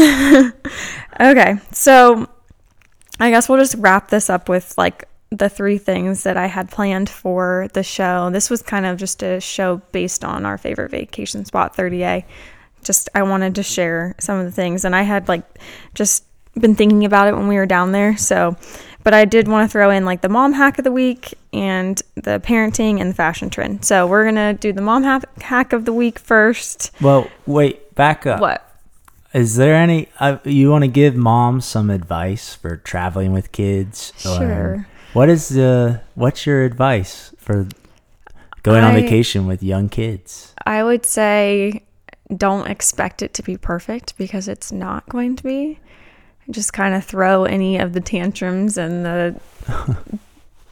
[1.20, 2.26] Okay, so
[3.18, 6.70] I guess we'll just wrap this up with like the three things that I had
[6.70, 8.30] planned for the show.
[8.30, 12.24] This was kind of just a show based on our favorite vacation spot, 30A.
[12.82, 15.44] Just I wanted to share some of the things, and I had like
[15.94, 16.24] just
[16.58, 18.16] been thinking about it when we were down there.
[18.16, 18.56] So,
[19.04, 22.00] but I did want to throw in like the mom hack of the week and
[22.16, 23.84] the parenting and the fashion trend.
[23.84, 26.90] So we're gonna do the mom hack hack of the week first.
[27.00, 27.94] well, wait.
[27.94, 28.40] Back up.
[28.40, 28.66] What?
[29.34, 34.12] Is there any uh, you want to give moms some advice for traveling with kids?
[34.16, 34.86] Sure.
[35.12, 37.66] What is the what's your advice for
[38.62, 40.54] going on vacation with young kids?
[40.66, 41.82] I would say
[42.36, 45.78] don't expect it to be perfect because it's not going to be.
[46.50, 49.40] Just kind of throw any of the tantrums and the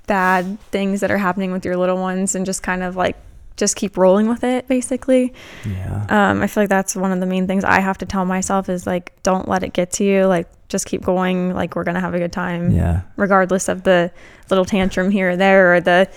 [0.06, 3.16] bad things that are happening with your little ones and just kind of like
[3.56, 5.32] just keep rolling with it basically.
[5.66, 6.06] Yeah.
[6.08, 8.68] Um, I feel like that's one of the main things I have to tell myself
[8.68, 10.26] is like don't let it get to you.
[10.26, 11.54] Like just keep going.
[11.54, 13.02] Like we're gonna have a good time yeah.
[13.16, 14.10] regardless of the
[14.50, 16.08] little tantrum here or there or the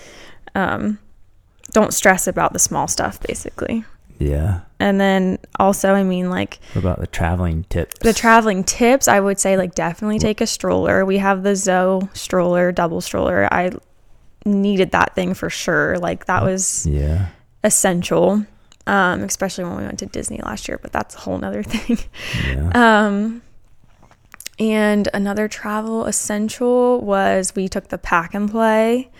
[0.54, 0.98] um,
[1.72, 3.84] don't stress about the small stuff basically.
[4.18, 4.60] Yeah.
[4.78, 7.98] And then also, I mean, like What about the traveling tips?
[8.00, 11.04] the traveling tips, I would say, like, definitely take a stroller.
[11.04, 13.48] We have the Zoe stroller, double stroller.
[13.52, 13.70] I
[14.44, 15.98] needed that thing for sure.
[15.98, 17.28] Like, that was Yeah.
[17.64, 18.44] essential.
[18.88, 21.98] um, especially when we went to Disney last year, but that's a whole nother thing.
[22.44, 22.70] Yeah.
[23.06, 23.40] Um,
[24.70, 29.10] and another travel essential was we took the pack and play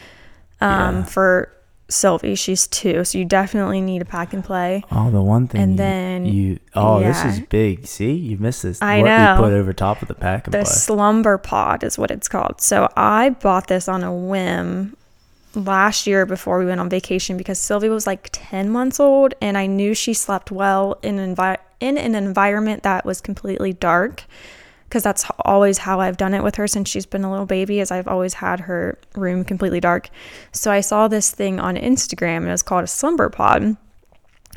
[0.61, 1.03] um, Yeah.
[1.05, 1.53] for
[1.89, 2.35] Sylvie.
[2.37, 4.83] She's two, so you definitely need a pack and play.
[4.93, 5.61] Oh, the one thing.
[5.61, 6.59] And you- then- you.
[6.75, 7.87] Oh, this is big.
[7.87, 8.81] See, you missed this.
[8.81, 9.33] I what know.
[9.35, 10.73] you put over top of the pack and The play.
[10.73, 12.61] SlumberPod is what it's called.
[12.61, 14.97] So I bought this on a whim
[15.55, 19.59] last year before we went on vacation because Sylvie was like 10 months old and
[19.59, 24.25] I knew she slept well in an, envi- in an environment that was completely dark
[24.93, 27.81] because that's always how I've done it with her since she's been a little baby
[27.81, 30.11] is I've always had her room completely dark.
[30.53, 33.79] So I saw this thing on Instagram and it was called a SlumberPod.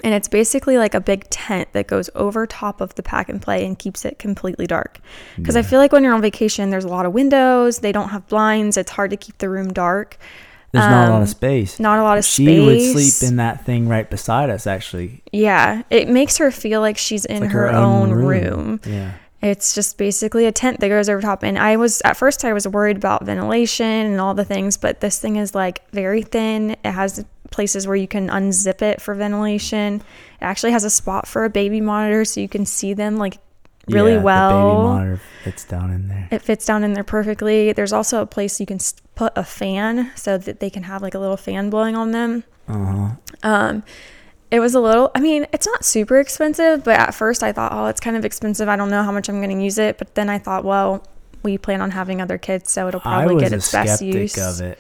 [0.04, 3.42] And it's basically like a big tent that goes over top of the pack and
[3.42, 5.00] play and keeps it completely dark.
[5.38, 8.10] Because I feel like when you're on vacation, there's a lot of windows, they don't
[8.10, 10.18] have blinds, it's hard to keep the room dark.
[10.74, 11.80] There's not a lot um, of space.
[11.80, 12.58] Not a lot of she space.
[12.58, 14.68] She would sleep in that thing right beside us.
[14.68, 18.82] Actually, Yeah, it makes her feel like she's in like her, own, room.
[18.86, 19.14] Yeah.
[19.46, 21.44] It's just basically a tent that goes over top.
[21.44, 25.02] And I was, at first, I was worried about ventilation and all the things, but
[25.02, 26.72] this thing is like very thin.
[26.84, 29.96] It has places where you can unzip it for ventilation.
[29.96, 30.02] It
[30.42, 33.38] actually has a spot for a baby monitor so you can see them like
[33.88, 34.84] really Yeah, The baby well.
[34.84, 36.28] monitor fits down in there.
[36.32, 37.72] It fits down in there perfectly.
[37.72, 38.80] There's also a place you can
[39.14, 42.44] put a fan so that they can have like a little fan blowing on them.
[42.68, 43.10] Uh huh.
[43.44, 43.84] Um,
[44.52, 47.72] it was a little, I mean, it's not super expensive, but at first I thought,
[47.74, 48.70] oh, it's kind of expensive.
[48.70, 49.98] I don't know how much I'm going to use it.
[49.98, 51.06] But then I thought, well,
[51.44, 54.38] we plan on having other kids, so it'll probably get a its best skeptic use.
[54.38, 54.80] of it.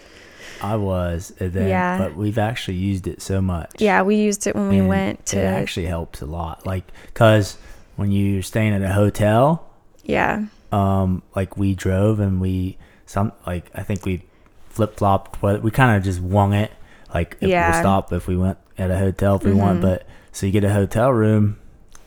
[0.62, 1.98] I was, then, Yeah.
[1.98, 3.72] but we've actually used it so much.
[3.80, 6.66] Yeah, we used it when we went to, It actually helps a lot.
[6.66, 7.58] Like, cause
[7.98, 9.68] when you're staying at a hotel,
[10.04, 14.24] yeah, um, like we drove and we some like I think we
[14.70, 15.42] flip flopped.
[15.42, 16.72] We kind of just wung it.
[17.14, 17.72] Like if Yeah.
[17.72, 19.80] we'll stop if we went at a hotel if we want.
[19.80, 19.84] Mhm.
[19.84, 21.58] But so you get a hotel room,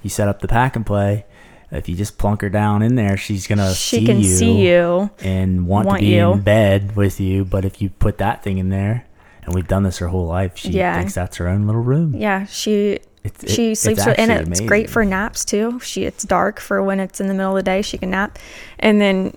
[0.02, 1.24] you set up the pack and play.
[1.70, 4.66] If you just plunk her down in there, she's gonna she see can you see
[4.68, 5.10] you.
[5.20, 6.32] and want, want to be you.
[6.32, 7.44] in bed with you.
[7.44, 9.04] But if you put that thing in there,
[9.44, 10.96] and we've done this her whole life, she Yeah.
[10.96, 12.14] thinks that's her own little room.
[12.16, 15.78] Yeah, she It's, it- she sleeps with, and it's great for naps too.
[15.80, 17.82] She it's dark for when it's in the middle of the day.
[17.82, 18.38] She can nap,
[18.78, 19.36] and then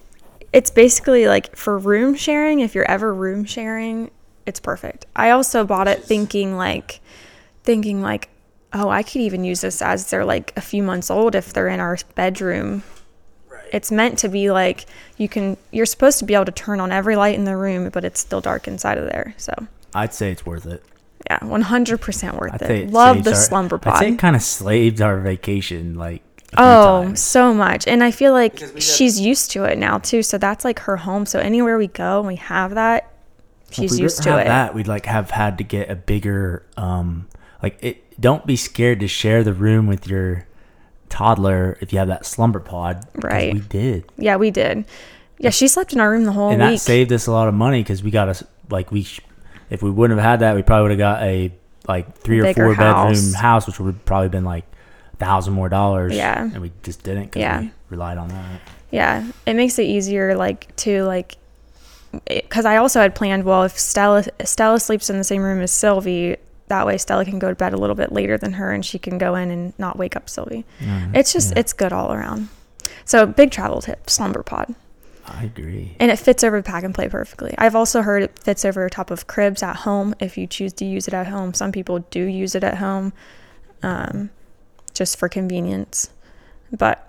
[0.54, 2.62] it's basically like for room sharing.
[2.62, 4.10] If you're ever room sharing,
[4.46, 5.06] it's perfect.
[5.18, 7.02] I also bought it thinking like,
[7.64, 8.30] thinking like,
[8.74, 11.68] oh, I could even use this as they're like a few months old if they're
[11.68, 12.84] in our bedroom.
[13.72, 14.86] It's meant to be like
[15.18, 15.56] you can.
[15.72, 18.20] You're supposed to be able to turn on every light in the room, but it's
[18.20, 19.34] still dark inside of there.
[19.38, 19.54] So
[19.96, 20.84] I'd say it's worth it.
[21.30, 22.68] yeah, 100% worth I'd it.
[22.68, 24.14] say Love the our- slumber I'd say pod.
[24.16, 26.22] it kind of slaved our vacation, like.
[26.58, 27.22] Oh, times.
[27.22, 27.88] so much.
[27.88, 30.22] And I feel like Because we she's used to it now too.
[30.22, 31.26] So that's like her home.
[31.26, 33.10] So anywhere we go and we have that,
[33.70, 34.50] If she's we used didn't to have it.
[34.50, 37.30] That we'd like have had to get a bigger, um,
[37.64, 38.20] like it.
[38.20, 40.46] Don't be scared to share the room with your
[41.10, 43.24] toddler if you have that SlumberPod.
[43.24, 43.54] Right.
[43.54, 44.86] We did, Yeah, we did.
[45.40, 46.62] Yeah, she slept in our room the whole time.
[46.62, 49.08] and that saved us a lot of money because we got us like we.
[49.72, 51.52] If we wouldn't have had that, we probably would have got a
[51.88, 53.34] like three or four bedroom house.
[53.34, 54.66] house, which would have probably been like
[55.14, 56.14] a thousand more dollars.
[56.16, 56.44] Yeah.
[56.44, 57.62] and we just didn't because Yeah.
[57.62, 58.62] we relied on that.
[58.92, 61.38] yeah, it makes it easier like to like
[62.28, 65.72] because I also had planned well if Stella Stella sleeps in the same room as
[65.72, 66.38] Sylvie.
[66.72, 68.98] That way, Stella can go to bed a little bit later than her, and she
[68.98, 70.64] can go in and not wake up Sylvie.
[70.80, 72.48] Mm, It's just yeah, it's good all around.
[73.04, 74.74] So big travel tip: SlumberPod.
[75.26, 75.98] I agree.
[76.00, 77.54] And it fits over pack and play perfectly.
[77.58, 80.86] I've also heard it fits over top of cribs at home if you choose to
[80.86, 81.54] use it at home.
[81.54, 83.12] Some people do use it at home
[83.84, 84.30] um,
[84.94, 86.10] just for convenience.
[86.72, 87.06] But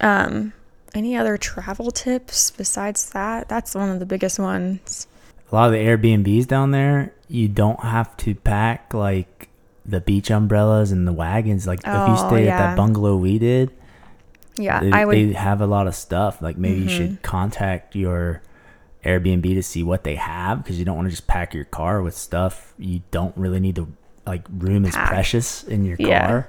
[0.00, 0.52] um,
[0.94, 3.48] any other travel tips besides that?
[3.48, 5.06] That's one of the biggest ones.
[5.50, 9.48] a lot of the Airbnbs down there, you don't have to pack like
[9.86, 11.66] the beach umbrellas and the wagons.
[11.66, 13.70] Like if you Oh, stay at that bungalow we did,
[14.56, 15.16] Yeah, they, I would.
[15.16, 16.42] they have a lot of stuff.
[16.42, 16.96] Like maybe you Mhm.
[16.96, 18.42] should contact your
[19.04, 22.02] Airbnb to see what they have because you don't want to just pack your car
[22.02, 23.88] with stuff you don't really need to.
[24.26, 26.26] Like room is precious in your Yeah.
[26.26, 26.48] car.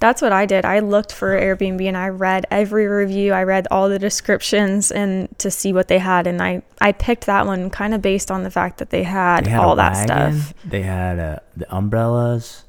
[0.00, 0.64] That's what I did.
[0.64, 3.32] I looked for Airbnb and I read every review.
[3.32, 6.26] I read all the descriptions and to see what they had.
[6.26, 9.44] And I, I picked that one kind of based on the fact that they had,
[9.46, 10.54] They had all that wagon, stuff.
[10.64, 12.64] They had uh, the umbrellas.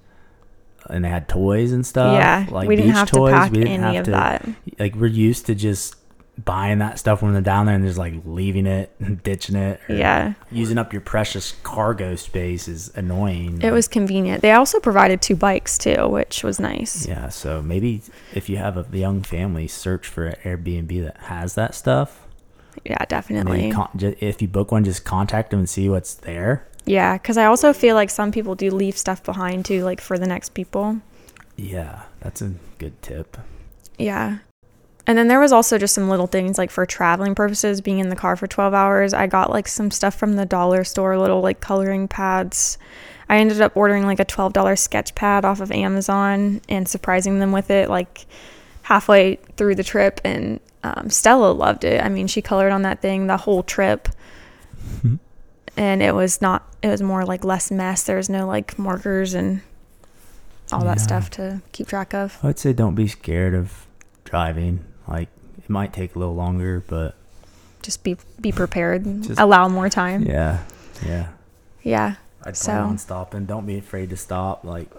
[0.89, 2.13] And they had toys and stuff.
[2.17, 3.31] yeah, like we didn't have toys.
[3.31, 4.49] to pack we didn't any have of to, that.
[4.79, 5.95] like we're used to just
[6.45, 9.79] buying that stuff when they're down there and just like leaving it and ditching it.
[9.89, 13.61] or Yeah, Using up your precious cargo space is annoying.
[13.61, 14.41] it was convenient.
[14.41, 17.07] They also provided two bikes too, which was nice.
[17.07, 18.01] Yeah, so maybe
[18.33, 22.25] if you have a young family, search for an Airbnb that has that stuff.
[22.85, 23.71] Yeah, definitely.
[23.71, 26.65] con- if you book one, just contact them and see what's there.
[26.85, 30.17] Yeah, because I also feel like some people do leave stuff behind too, like for
[30.17, 31.01] the next people.
[31.57, 33.37] Yeah, that's a good tip.
[33.97, 34.37] Yeah.
[35.09, 38.09] And then there was also just some little things like for traveling purposes, being in
[38.09, 39.11] the car for 12 hours.
[39.11, 42.77] I got like some stuff from the dollar store, little like coloring pads.
[43.27, 47.51] I ended up ordering like a $12 sketch pad off of Amazon and surprising them
[47.51, 48.27] with it like
[48.83, 50.21] halfway through the trip.
[50.23, 52.03] And um, Stella loved it.
[52.03, 54.09] I mean, she colored on that thing the whole trip.
[55.75, 58.03] and it was not, it was more like less mess.
[58.03, 59.61] There was no like markers and
[60.71, 62.37] all that stuff to keep track of.
[62.43, 63.87] I'd say don't be scared of
[64.23, 64.85] driving.
[65.09, 67.15] Like it might take a little longer, but
[67.81, 69.03] Just be be prepared.
[69.23, 70.23] Just- allow more time.
[70.23, 70.59] yeah,
[71.05, 71.27] yeah.
[71.83, 72.15] Yeah.
[72.43, 73.45] I'd So- plan on stopping.
[73.45, 74.63] Don't be afraid to stop.
[74.63, 74.89] Like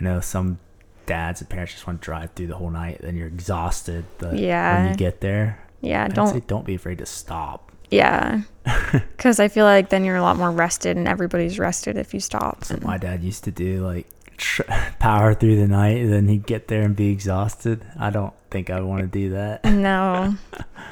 [0.00, 0.58] I know some
[1.06, 4.04] dads and parents just want to drive through the whole night, then you're exhausted.
[4.18, 6.04] But when you get there, Yeah.
[6.04, 6.28] I'd Don't.
[6.28, 7.72] say don't be afraid to stop.
[7.90, 8.42] Yeah.
[9.16, 12.20] Because I feel like then you're a lot more rested and everybody's rested if you
[12.20, 12.64] stop.
[12.64, 14.62] So And- my dad used to do like tr-
[14.98, 17.84] power through the night, and then he'd get there and be exhausted.
[17.98, 19.64] I don't think I want to do that.
[19.66, 20.34] no.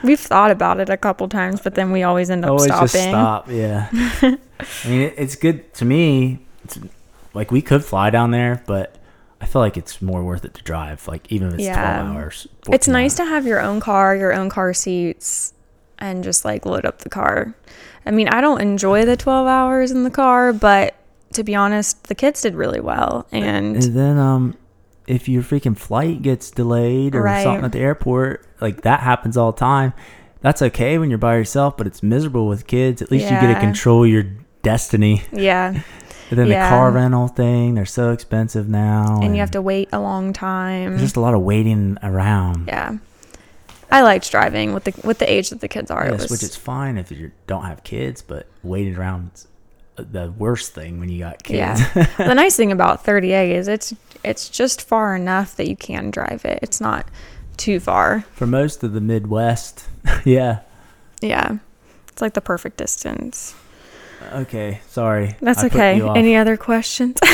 [0.02, 2.86] We've thought about it a couple times, but then we always end up Always stopping.
[2.88, 3.50] just stop.
[3.50, 3.88] Yeah.
[3.92, 6.40] I mean, it, it's good to me.
[6.64, 6.78] It's
[7.32, 8.96] like we could fly down there, but
[9.40, 11.06] I feel like it's more worth it to drive.
[11.08, 11.74] Like even if it's Yeah.
[12.02, 12.46] twelve hours.
[12.70, 13.28] It's nice hours.
[13.28, 15.52] to have your own car, your own car seats,
[15.98, 17.54] and just like load up the car.
[18.06, 20.94] I mean, I don't enjoy the 12 hours in the car, but
[21.34, 23.26] to be honest, the kids did really well.
[23.32, 24.56] And And then um,
[25.06, 27.42] if your freaking flight gets delayed or Right.
[27.42, 29.92] something at the airport, like that happens all the time.
[30.40, 33.00] That's okay when you're by yourself, but it's miserable with kids.
[33.02, 34.24] At least you get to control your
[34.62, 35.22] destiny.
[35.32, 35.80] yeah.
[36.30, 36.64] But then Yeah.
[36.70, 39.20] the car rental thing, they're so expensive now.
[39.22, 40.90] And you have to wait a long time.
[40.92, 42.66] There's just a lot of waiting around.
[42.66, 42.96] Yeah.
[43.92, 46.06] I liked driving with the with the age that the kids are.
[46.10, 49.30] Yes, was, which is fine if you don't have kids, but waiting around
[49.96, 51.80] the worst thing when you got kids.
[51.94, 52.06] Yeah.
[52.18, 56.44] the nice thing about 30A is it's it's just far enough that you can drive
[56.44, 56.58] it.
[56.62, 57.06] It's not
[57.56, 58.24] too far.
[58.32, 59.86] For most of the Midwest,
[60.24, 60.60] yeah.
[61.20, 61.58] Yeah.
[62.08, 63.54] It's like the perfect distance.
[64.32, 65.36] Okay, sorry.
[65.40, 66.00] That's I okay.
[66.16, 67.18] Any other questions?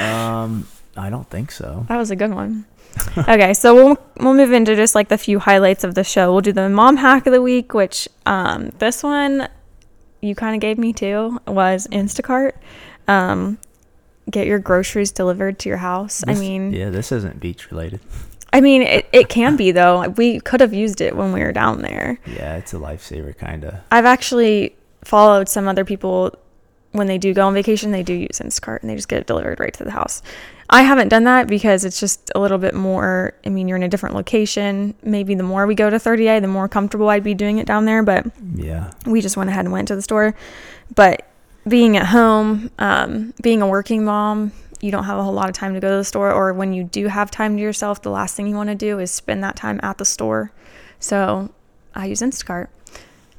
[0.00, 0.66] Um,
[0.96, 1.86] I don't think so.
[1.88, 2.64] that was a good one.
[3.16, 6.32] okay, so we'll we'll move into just like the few highlights of the show.
[6.32, 9.48] We'll do the mom hack of the week, which um this one
[10.24, 12.52] you kind of gave me too was Instacart.
[13.08, 13.58] Um
[14.30, 16.24] get your groceries delivered to your house.
[16.26, 18.00] I mean, yeah, this isn't beach related.
[18.52, 20.08] I mean, it, it can be though.
[20.08, 22.18] We could have used it when we were down there.
[22.26, 23.74] Yeah, it's a lifesaver, kind of.
[23.90, 26.34] I've actually followed some other people
[26.94, 29.26] when they do go on vacation, they do use Instacart and they just get it
[29.26, 30.22] delivered right to the house.
[30.70, 33.34] I haven't done that because it's just a little bit more.
[33.44, 34.94] I mean, you're in a different location.
[35.02, 37.84] Maybe the more we go to 30A, the more comfortable I'd be doing it down
[37.84, 38.04] there.
[38.04, 40.36] But Yeah, we just went ahead and went to the store.
[40.94, 41.28] But
[41.66, 45.56] being at home, um, being a working mom, you don't have a whole lot of
[45.56, 46.30] time to go to the store.
[46.30, 49.00] Or when you do have time to yourself, the last thing you want to do
[49.00, 50.52] is spend that time at the store.
[51.00, 51.50] So
[51.92, 52.68] I use Instacart.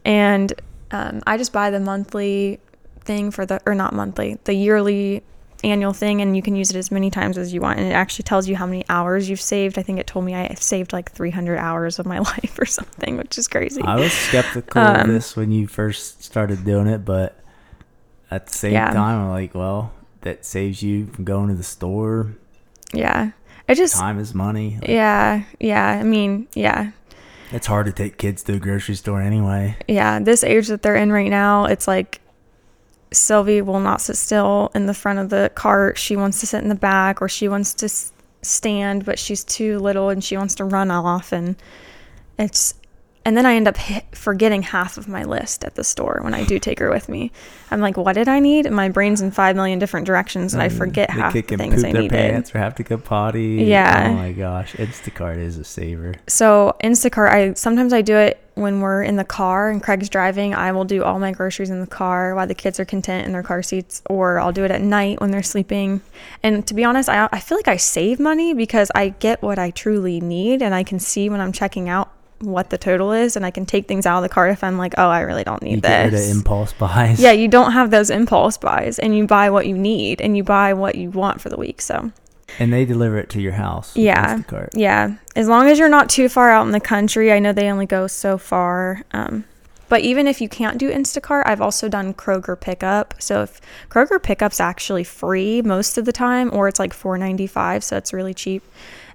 [0.04, 0.54] And
[0.92, 2.60] um, I just buy the monthly
[3.06, 5.24] thing for the, or not monthly, the yearly
[5.64, 6.22] annual thing.
[6.22, 7.80] And you can use it as many times as you want.
[7.80, 9.80] And it actually tells you how many hours you've saved.
[9.80, 13.18] I think it told me I saved like 300 hours of my life or something,
[13.18, 13.82] which is crazy.
[13.82, 17.40] I was skeptical of Um, this when you first started doing it, but
[18.30, 18.92] at the same Yeah.
[18.92, 22.34] time, I'm like, well, that saves you from going to the store.
[22.94, 23.32] Yeah.
[23.68, 24.78] It just, Time is money.
[24.82, 25.88] Like, yeah, yeah.
[26.00, 26.92] I mean, yeah,
[27.52, 29.78] It's hard to take kids to a grocery store anyway.
[29.88, 30.20] yeah.
[30.20, 32.22] This age that they're in right now, it's like
[33.16, 35.98] Sylvie will not sit still in the front of the cart.
[35.98, 37.90] She wants to sit in the back or she wants to
[38.42, 41.32] stand, but she's too little and she wants to run off.
[41.32, 41.56] And
[42.38, 42.76] it's,
[43.26, 43.76] and then I end up
[44.14, 47.32] forgetting half of my list at the store when I do take her with me.
[47.72, 48.66] I'm like, what did I need?
[48.68, 51.52] And my brain's in five million different directions and I Mm, forget half the kick
[51.52, 52.12] and things poop I their needed.
[52.12, 53.66] pants or have to go potty.
[53.68, 54.10] Yeah.
[54.12, 56.14] Oh my gosh, Instacart is a saver.
[56.28, 60.54] So Instacart, I sometimes I do it when we're in the car and Craig's driving.
[60.56, 63.34] I will do all my groceries in the car while the kids are content in
[63.34, 66.00] their car seats, or I'll do it at night when they're sleeping.
[66.42, 69.60] And to be honest, I I feel like I save money because I get what
[69.60, 73.36] I truly need, and I can see when I'm checking out what the total is,
[73.36, 75.44] and I can take things out of the cart if I'm like, oh, I really
[75.44, 76.32] don't need You get rid of this.
[76.32, 77.20] impulse buys.
[77.20, 80.44] yeah, you don't have those impulse buys, and you buy what you need, and you
[80.44, 81.82] buy what you want for the week.
[81.82, 82.12] So.
[82.60, 83.96] And they deliver it to your house.
[83.98, 84.42] Yeah.
[84.74, 87.32] Yeah, as long as you're not too far out in the country.
[87.34, 89.02] I know they only go so far.
[89.12, 89.46] Um,
[89.90, 93.14] but even if you can't do Instacart, I've also done Kroger pickup.
[93.20, 93.60] So if
[93.90, 97.98] Kroger pickup's actually free most of the time, or it's like four ninety five, so
[97.98, 98.64] it's really cheap,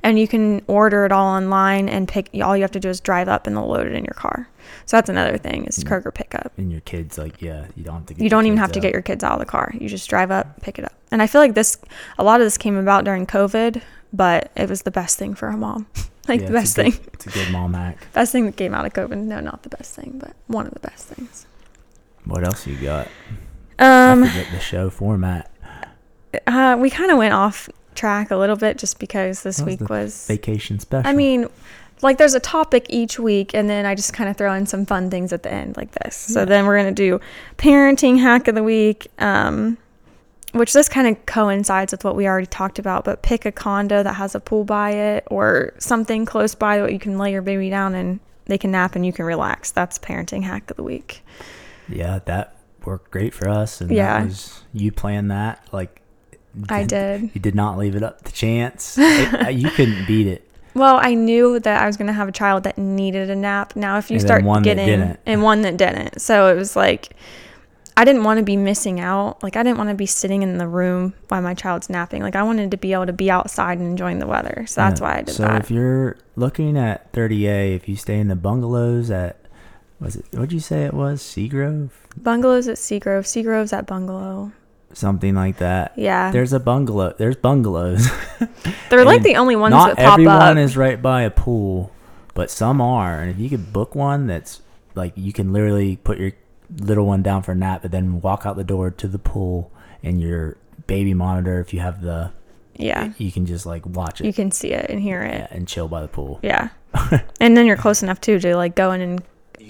[0.03, 2.30] and you can order it all online and pick.
[2.42, 4.48] All you have to do is drive up, and they'll load it in your car.
[4.86, 6.53] So that's another thing is Kroger pickup.
[6.57, 8.14] And your kids, like, yeah, you don't have to.
[8.14, 9.72] Get You don't even have to get your kids out of the car.
[9.78, 10.92] You just drive up, pick it up.
[11.11, 11.78] And I feel like this,
[12.18, 13.82] a lot of this came about during COVID
[14.12, 15.86] but it was the best thing for a mom.
[16.28, 17.07] like Yeah, the best a good- thing.
[17.12, 17.96] It's a good mom hack.
[18.12, 19.16] Best thing that came out of COVID.
[19.18, 21.46] No, not the best thing, but one of the best things.
[22.24, 23.07] What else you got?
[23.78, 25.48] Um, the show format.
[26.46, 29.88] uh, we kind of went off track a little bit just because this That week
[29.88, 30.26] was.
[30.26, 31.09] Vacation special.
[31.09, 31.49] I mean,
[32.03, 34.86] like there's a topic each week, and then I just kind of throw in some
[34.86, 36.14] fun things at the end, like this.
[36.16, 36.45] So Yeah.
[36.47, 37.20] then we're gonna do
[37.59, 39.76] parenting hack of the week, um,
[40.53, 43.05] which this kind of coincides with what we already talked about.
[43.05, 46.93] But pick a condo that has a pool by it, or something close by that
[46.93, 49.70] you can lay your baby down and they can nap and you can relax.
[49.70, 51.22] That's parenting hack of the week.
[51.88, 53.80] yeah, that worked great for us.
[53.80, 54.20] And Yeah.
[54.20, 55.61] that was, you planned that.
[55.72, 55.99] Like,
[56.68, 57.30] I did.
[57.34, 58.96] You did not leave it up to chance.
[58.98, 60.46] It- uh, you couldn't beat it.
[60.74, 63.74] Well, I knew that I was going to have a child that needed a nap.
[63.74, 67.11] Now, if you And start getting and one that didn't, so it was like
[67.96, 69.42] I didn't want to be missing out.
[69.42, 72.22] Like I didn't want to be sitting in the room while my child's napping.
[72.22, 74.64] Like I wanted to be able to be outside and enjoying the weather.
[74.68, 75.07] So that's Yeah.
[75.09, 75.61] why I did so that.
[75.61, 79.40] if you're looking at 30A, if you stay in the bungalows at,
[79.98, 81.20] was it, what'd you say it was?
[81.20, 81.90] Seagrove?
[82.16, 84.53] Bungalows at Seagrove, Seagrove's at Bungalow.
[84.93, 85.93] Something like that.
[85.97, 87.14] Yeah, There's a bungalow.
[87.16, 88.09] There's bungalows.
[88.91, 90.43] they're like the only ones Not that pop everyone up.
[90.43, 91.93] Everyone is right by a pool,
[92.34, 93.20] but some are.
[93.20, 94.62] And if you could book one that's
[94.95, 96.32] like you can literally put your
[96.78, 99.70] little one down for a nap, but then walk out the door to the pool
[100.03, 101.61] and your baby monitor.
[101.61, 102.32] If you have the,
[102.74, 105.34] yeah, you can just like watch it you can see it and hear it.
[105.34, 106.41] yeah, and chill by the pool.
[106.43, 106.70] Yeah,
[107.41, 109.22] and then you're close enough too to like go in and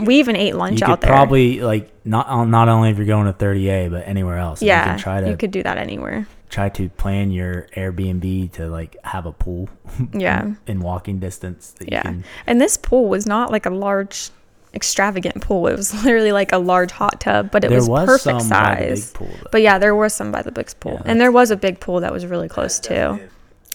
[0.05, 1.15] we even ate lunch you out could there.
[1.15, 4.63] probably like not not only if you're going to 30A, but anywhere else.
[4.63, 6.27] yeah, you can try to you could do that anywhere.
[6.49, 9.69] try to plan your Airbnb to like have a pool
[10.13, 10.53] Yeah.
[10.67, 11.73] in walking distance.
[11.79, 11.99] That Yeah.
[11.99, 14.31] you can, And this pool was not like a large,
[14.75, 15.67] extravagant pool.
[15.69, 18.75] It was literally like a large hot tub, but it was, was perfect some by
[18.89, 19.11] the size.
[19.13, 19.49] big pool.
[19.53, 21.79] But yeah, there was some by the big pool, Yeah, and there was a big
[21.81, 23.21] pool that was really close too.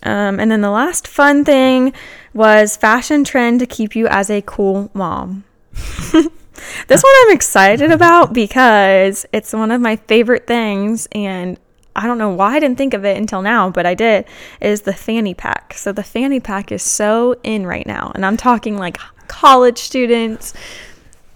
[0.03, 1.91] Um, and then the last fun thing
[2.34, 5.45] was fashion trend to keep you as a cool mom.
[6.88, 11.59] this one I'm excited about because it's one of my favorite things, and
[11.95, 14.26] I don't know why I didn't think of it until now, but I did.
[14.61, 15.73] Is the fanny pack.
[15.73, 18.97] So the fanny pack is so in right now, and I'm talking like
[19.28, 20.53] college students,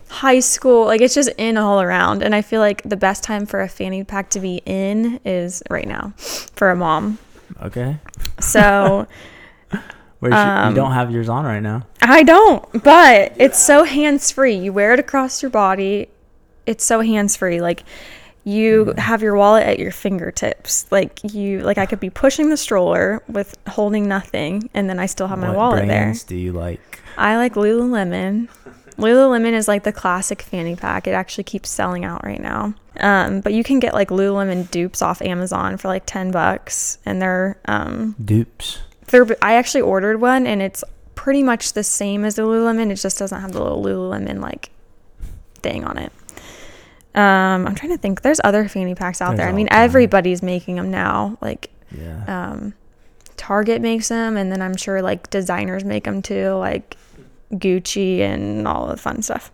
[0.09, 2.23] high school, like it's just in all around.
[2.23, 5.63] And I feel like the best time for a fanny pack to be in is
[5.69, 7.19] right now for a mom.
[7.61, 7.97] Okay.
[8.39, 9.07] So
[10.19, 11.83] Where's your, Um, you don't have yours on right now.
[12.01, 14.55] I don't, but it's so hands free.
[14.55, 16.09] You wear it across your body.
[16.65, 17.61] It's so hands free.
[17.61, 17.83] Like
[18.43, 20.91] you have your wallet at your fingertips.
[20.91, 25.05] Like you like I could be pushing the stroller with holding nothing and then I
[25.05, 26.13] still have my what wallet there.
[26.27, 27.01] do you like?
[27.17, 28.49] I like Lululemon.
[28.97, 31.07] Lululemon is like the classic fanny pack.
[31.07, 32.73] It actually keeps selling out right now.
[32.99, 37.21] Um, but you can get like Lululemon dupes off Amazon for like 10 bucks and
[37.21, 38.79] they're um Dupes.
[39.11, 40.83] They're I actually ordered one and it's
[41.15, 42.91] pretty much the same as the Lululemon.
[42.91, 44.69] It just doesn't have the little Lululemon like
[45.61, 46.11] thing on it.
[47.15, 48.21] Um, I'm trying to think.
[48.21, 49.49] There's other fanny packs out There's there.
[49.49, 51.37] I mean, everybody's making them now.
[51.41, 52.23] Like, Yeah.
[52.51, 52.73] um,
[53.35, 56.95] Target makes them, and then I'm sure like designers make them too, like
[57.53, 59.51] Gucci and all the fun stuff.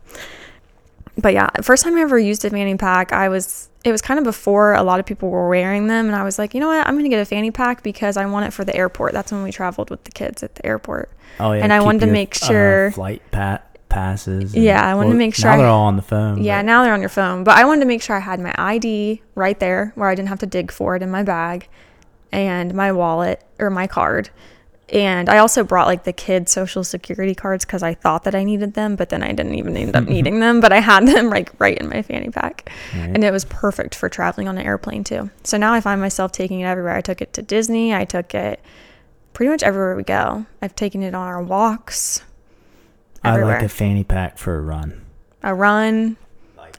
[1.17, 4.17] But yeah, first time I ever used a fanny pack, I was it was kind
[4.17, 6.67] of before a lot of people were wearing them, and I was like, you know
[6.67, 9.13] what, I'm gonna get a fanny pack because I want it for the airport.
[9.13, 11.09] That's when we traveled with the kids at the airport.
[11.39, 11.63] oh yeah.
[11.63, 14.53] and I wanted to make uh, sure- flight pat passes.
[14.55, 16.43] Yeah, I wanted to make sure Now they're all on the phone.
[16.43, 17.43] Yeah, but- now they're on your phone.
[17.45, 20.29] But I wanted to make sure I had my ID right there where I didn't
[20.29, 21.69] have to dig for it in my bag
[22.31, 24.31] and my wallet or my card.
[24.89, 28.43] And I also brought like the kids' social security cards because I thought that I
[28.43, 30.61] needed them, but then I didn't even end up needing them.
[30.61, 32.71] But I had them like right in my fanny pack.
[32.93, 33.09] Right.
[33.09, 35.31] And it was perfect for traveling on an airplane too.
[35.43, 36.95] So now I find myself taking it everywhere.
[36.95, 37.95] I took it to Disney.
[37.95, 38.59] I took it
[39.33, 40.45] pretty much everywhere we go.
[40.61, 42.21] I've taken it on our walks.
[43.23, 45.03] I like a fanny pack for a run.
[45.41, 46.17] a run.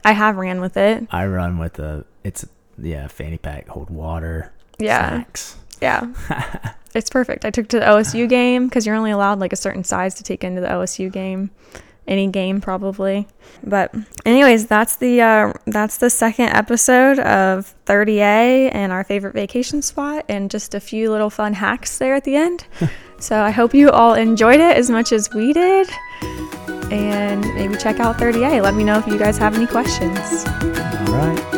[0.05, 1.05] I have ran with it.
[1.11, 2.05] I run with a.
[2.23, 2.45] It's
[2.77, 4.53] yeah, fanny pack hold water.
[4.79, 5.09] Yeah.
[5.09, 5.57] Snacks.
[5.81, 6.11] Yeah.
[6.93, 7.45] it's perfect.
[7.45, 10.23] I took to the OSU game because you're only allowed like a certain size to
[10.23, 11.51] take into the OSU game.
[12.07, 13.27] Any game probably.
[13.63, 13.93] But
[14.25, 20.23] anyways, that's the uh, that's the second episode of 30A and our favorite vacation spot
[20.29, 22.65] and just a few little fun hacks there at the end.
[23.19, 25.89] so I hope you all enjoyed it as much as we did.
[26.91, 28.63] And maybe check out 30A.
[28.63, 30.45] Let me know if you guys have any questions.
[30.47, 31.56] All right.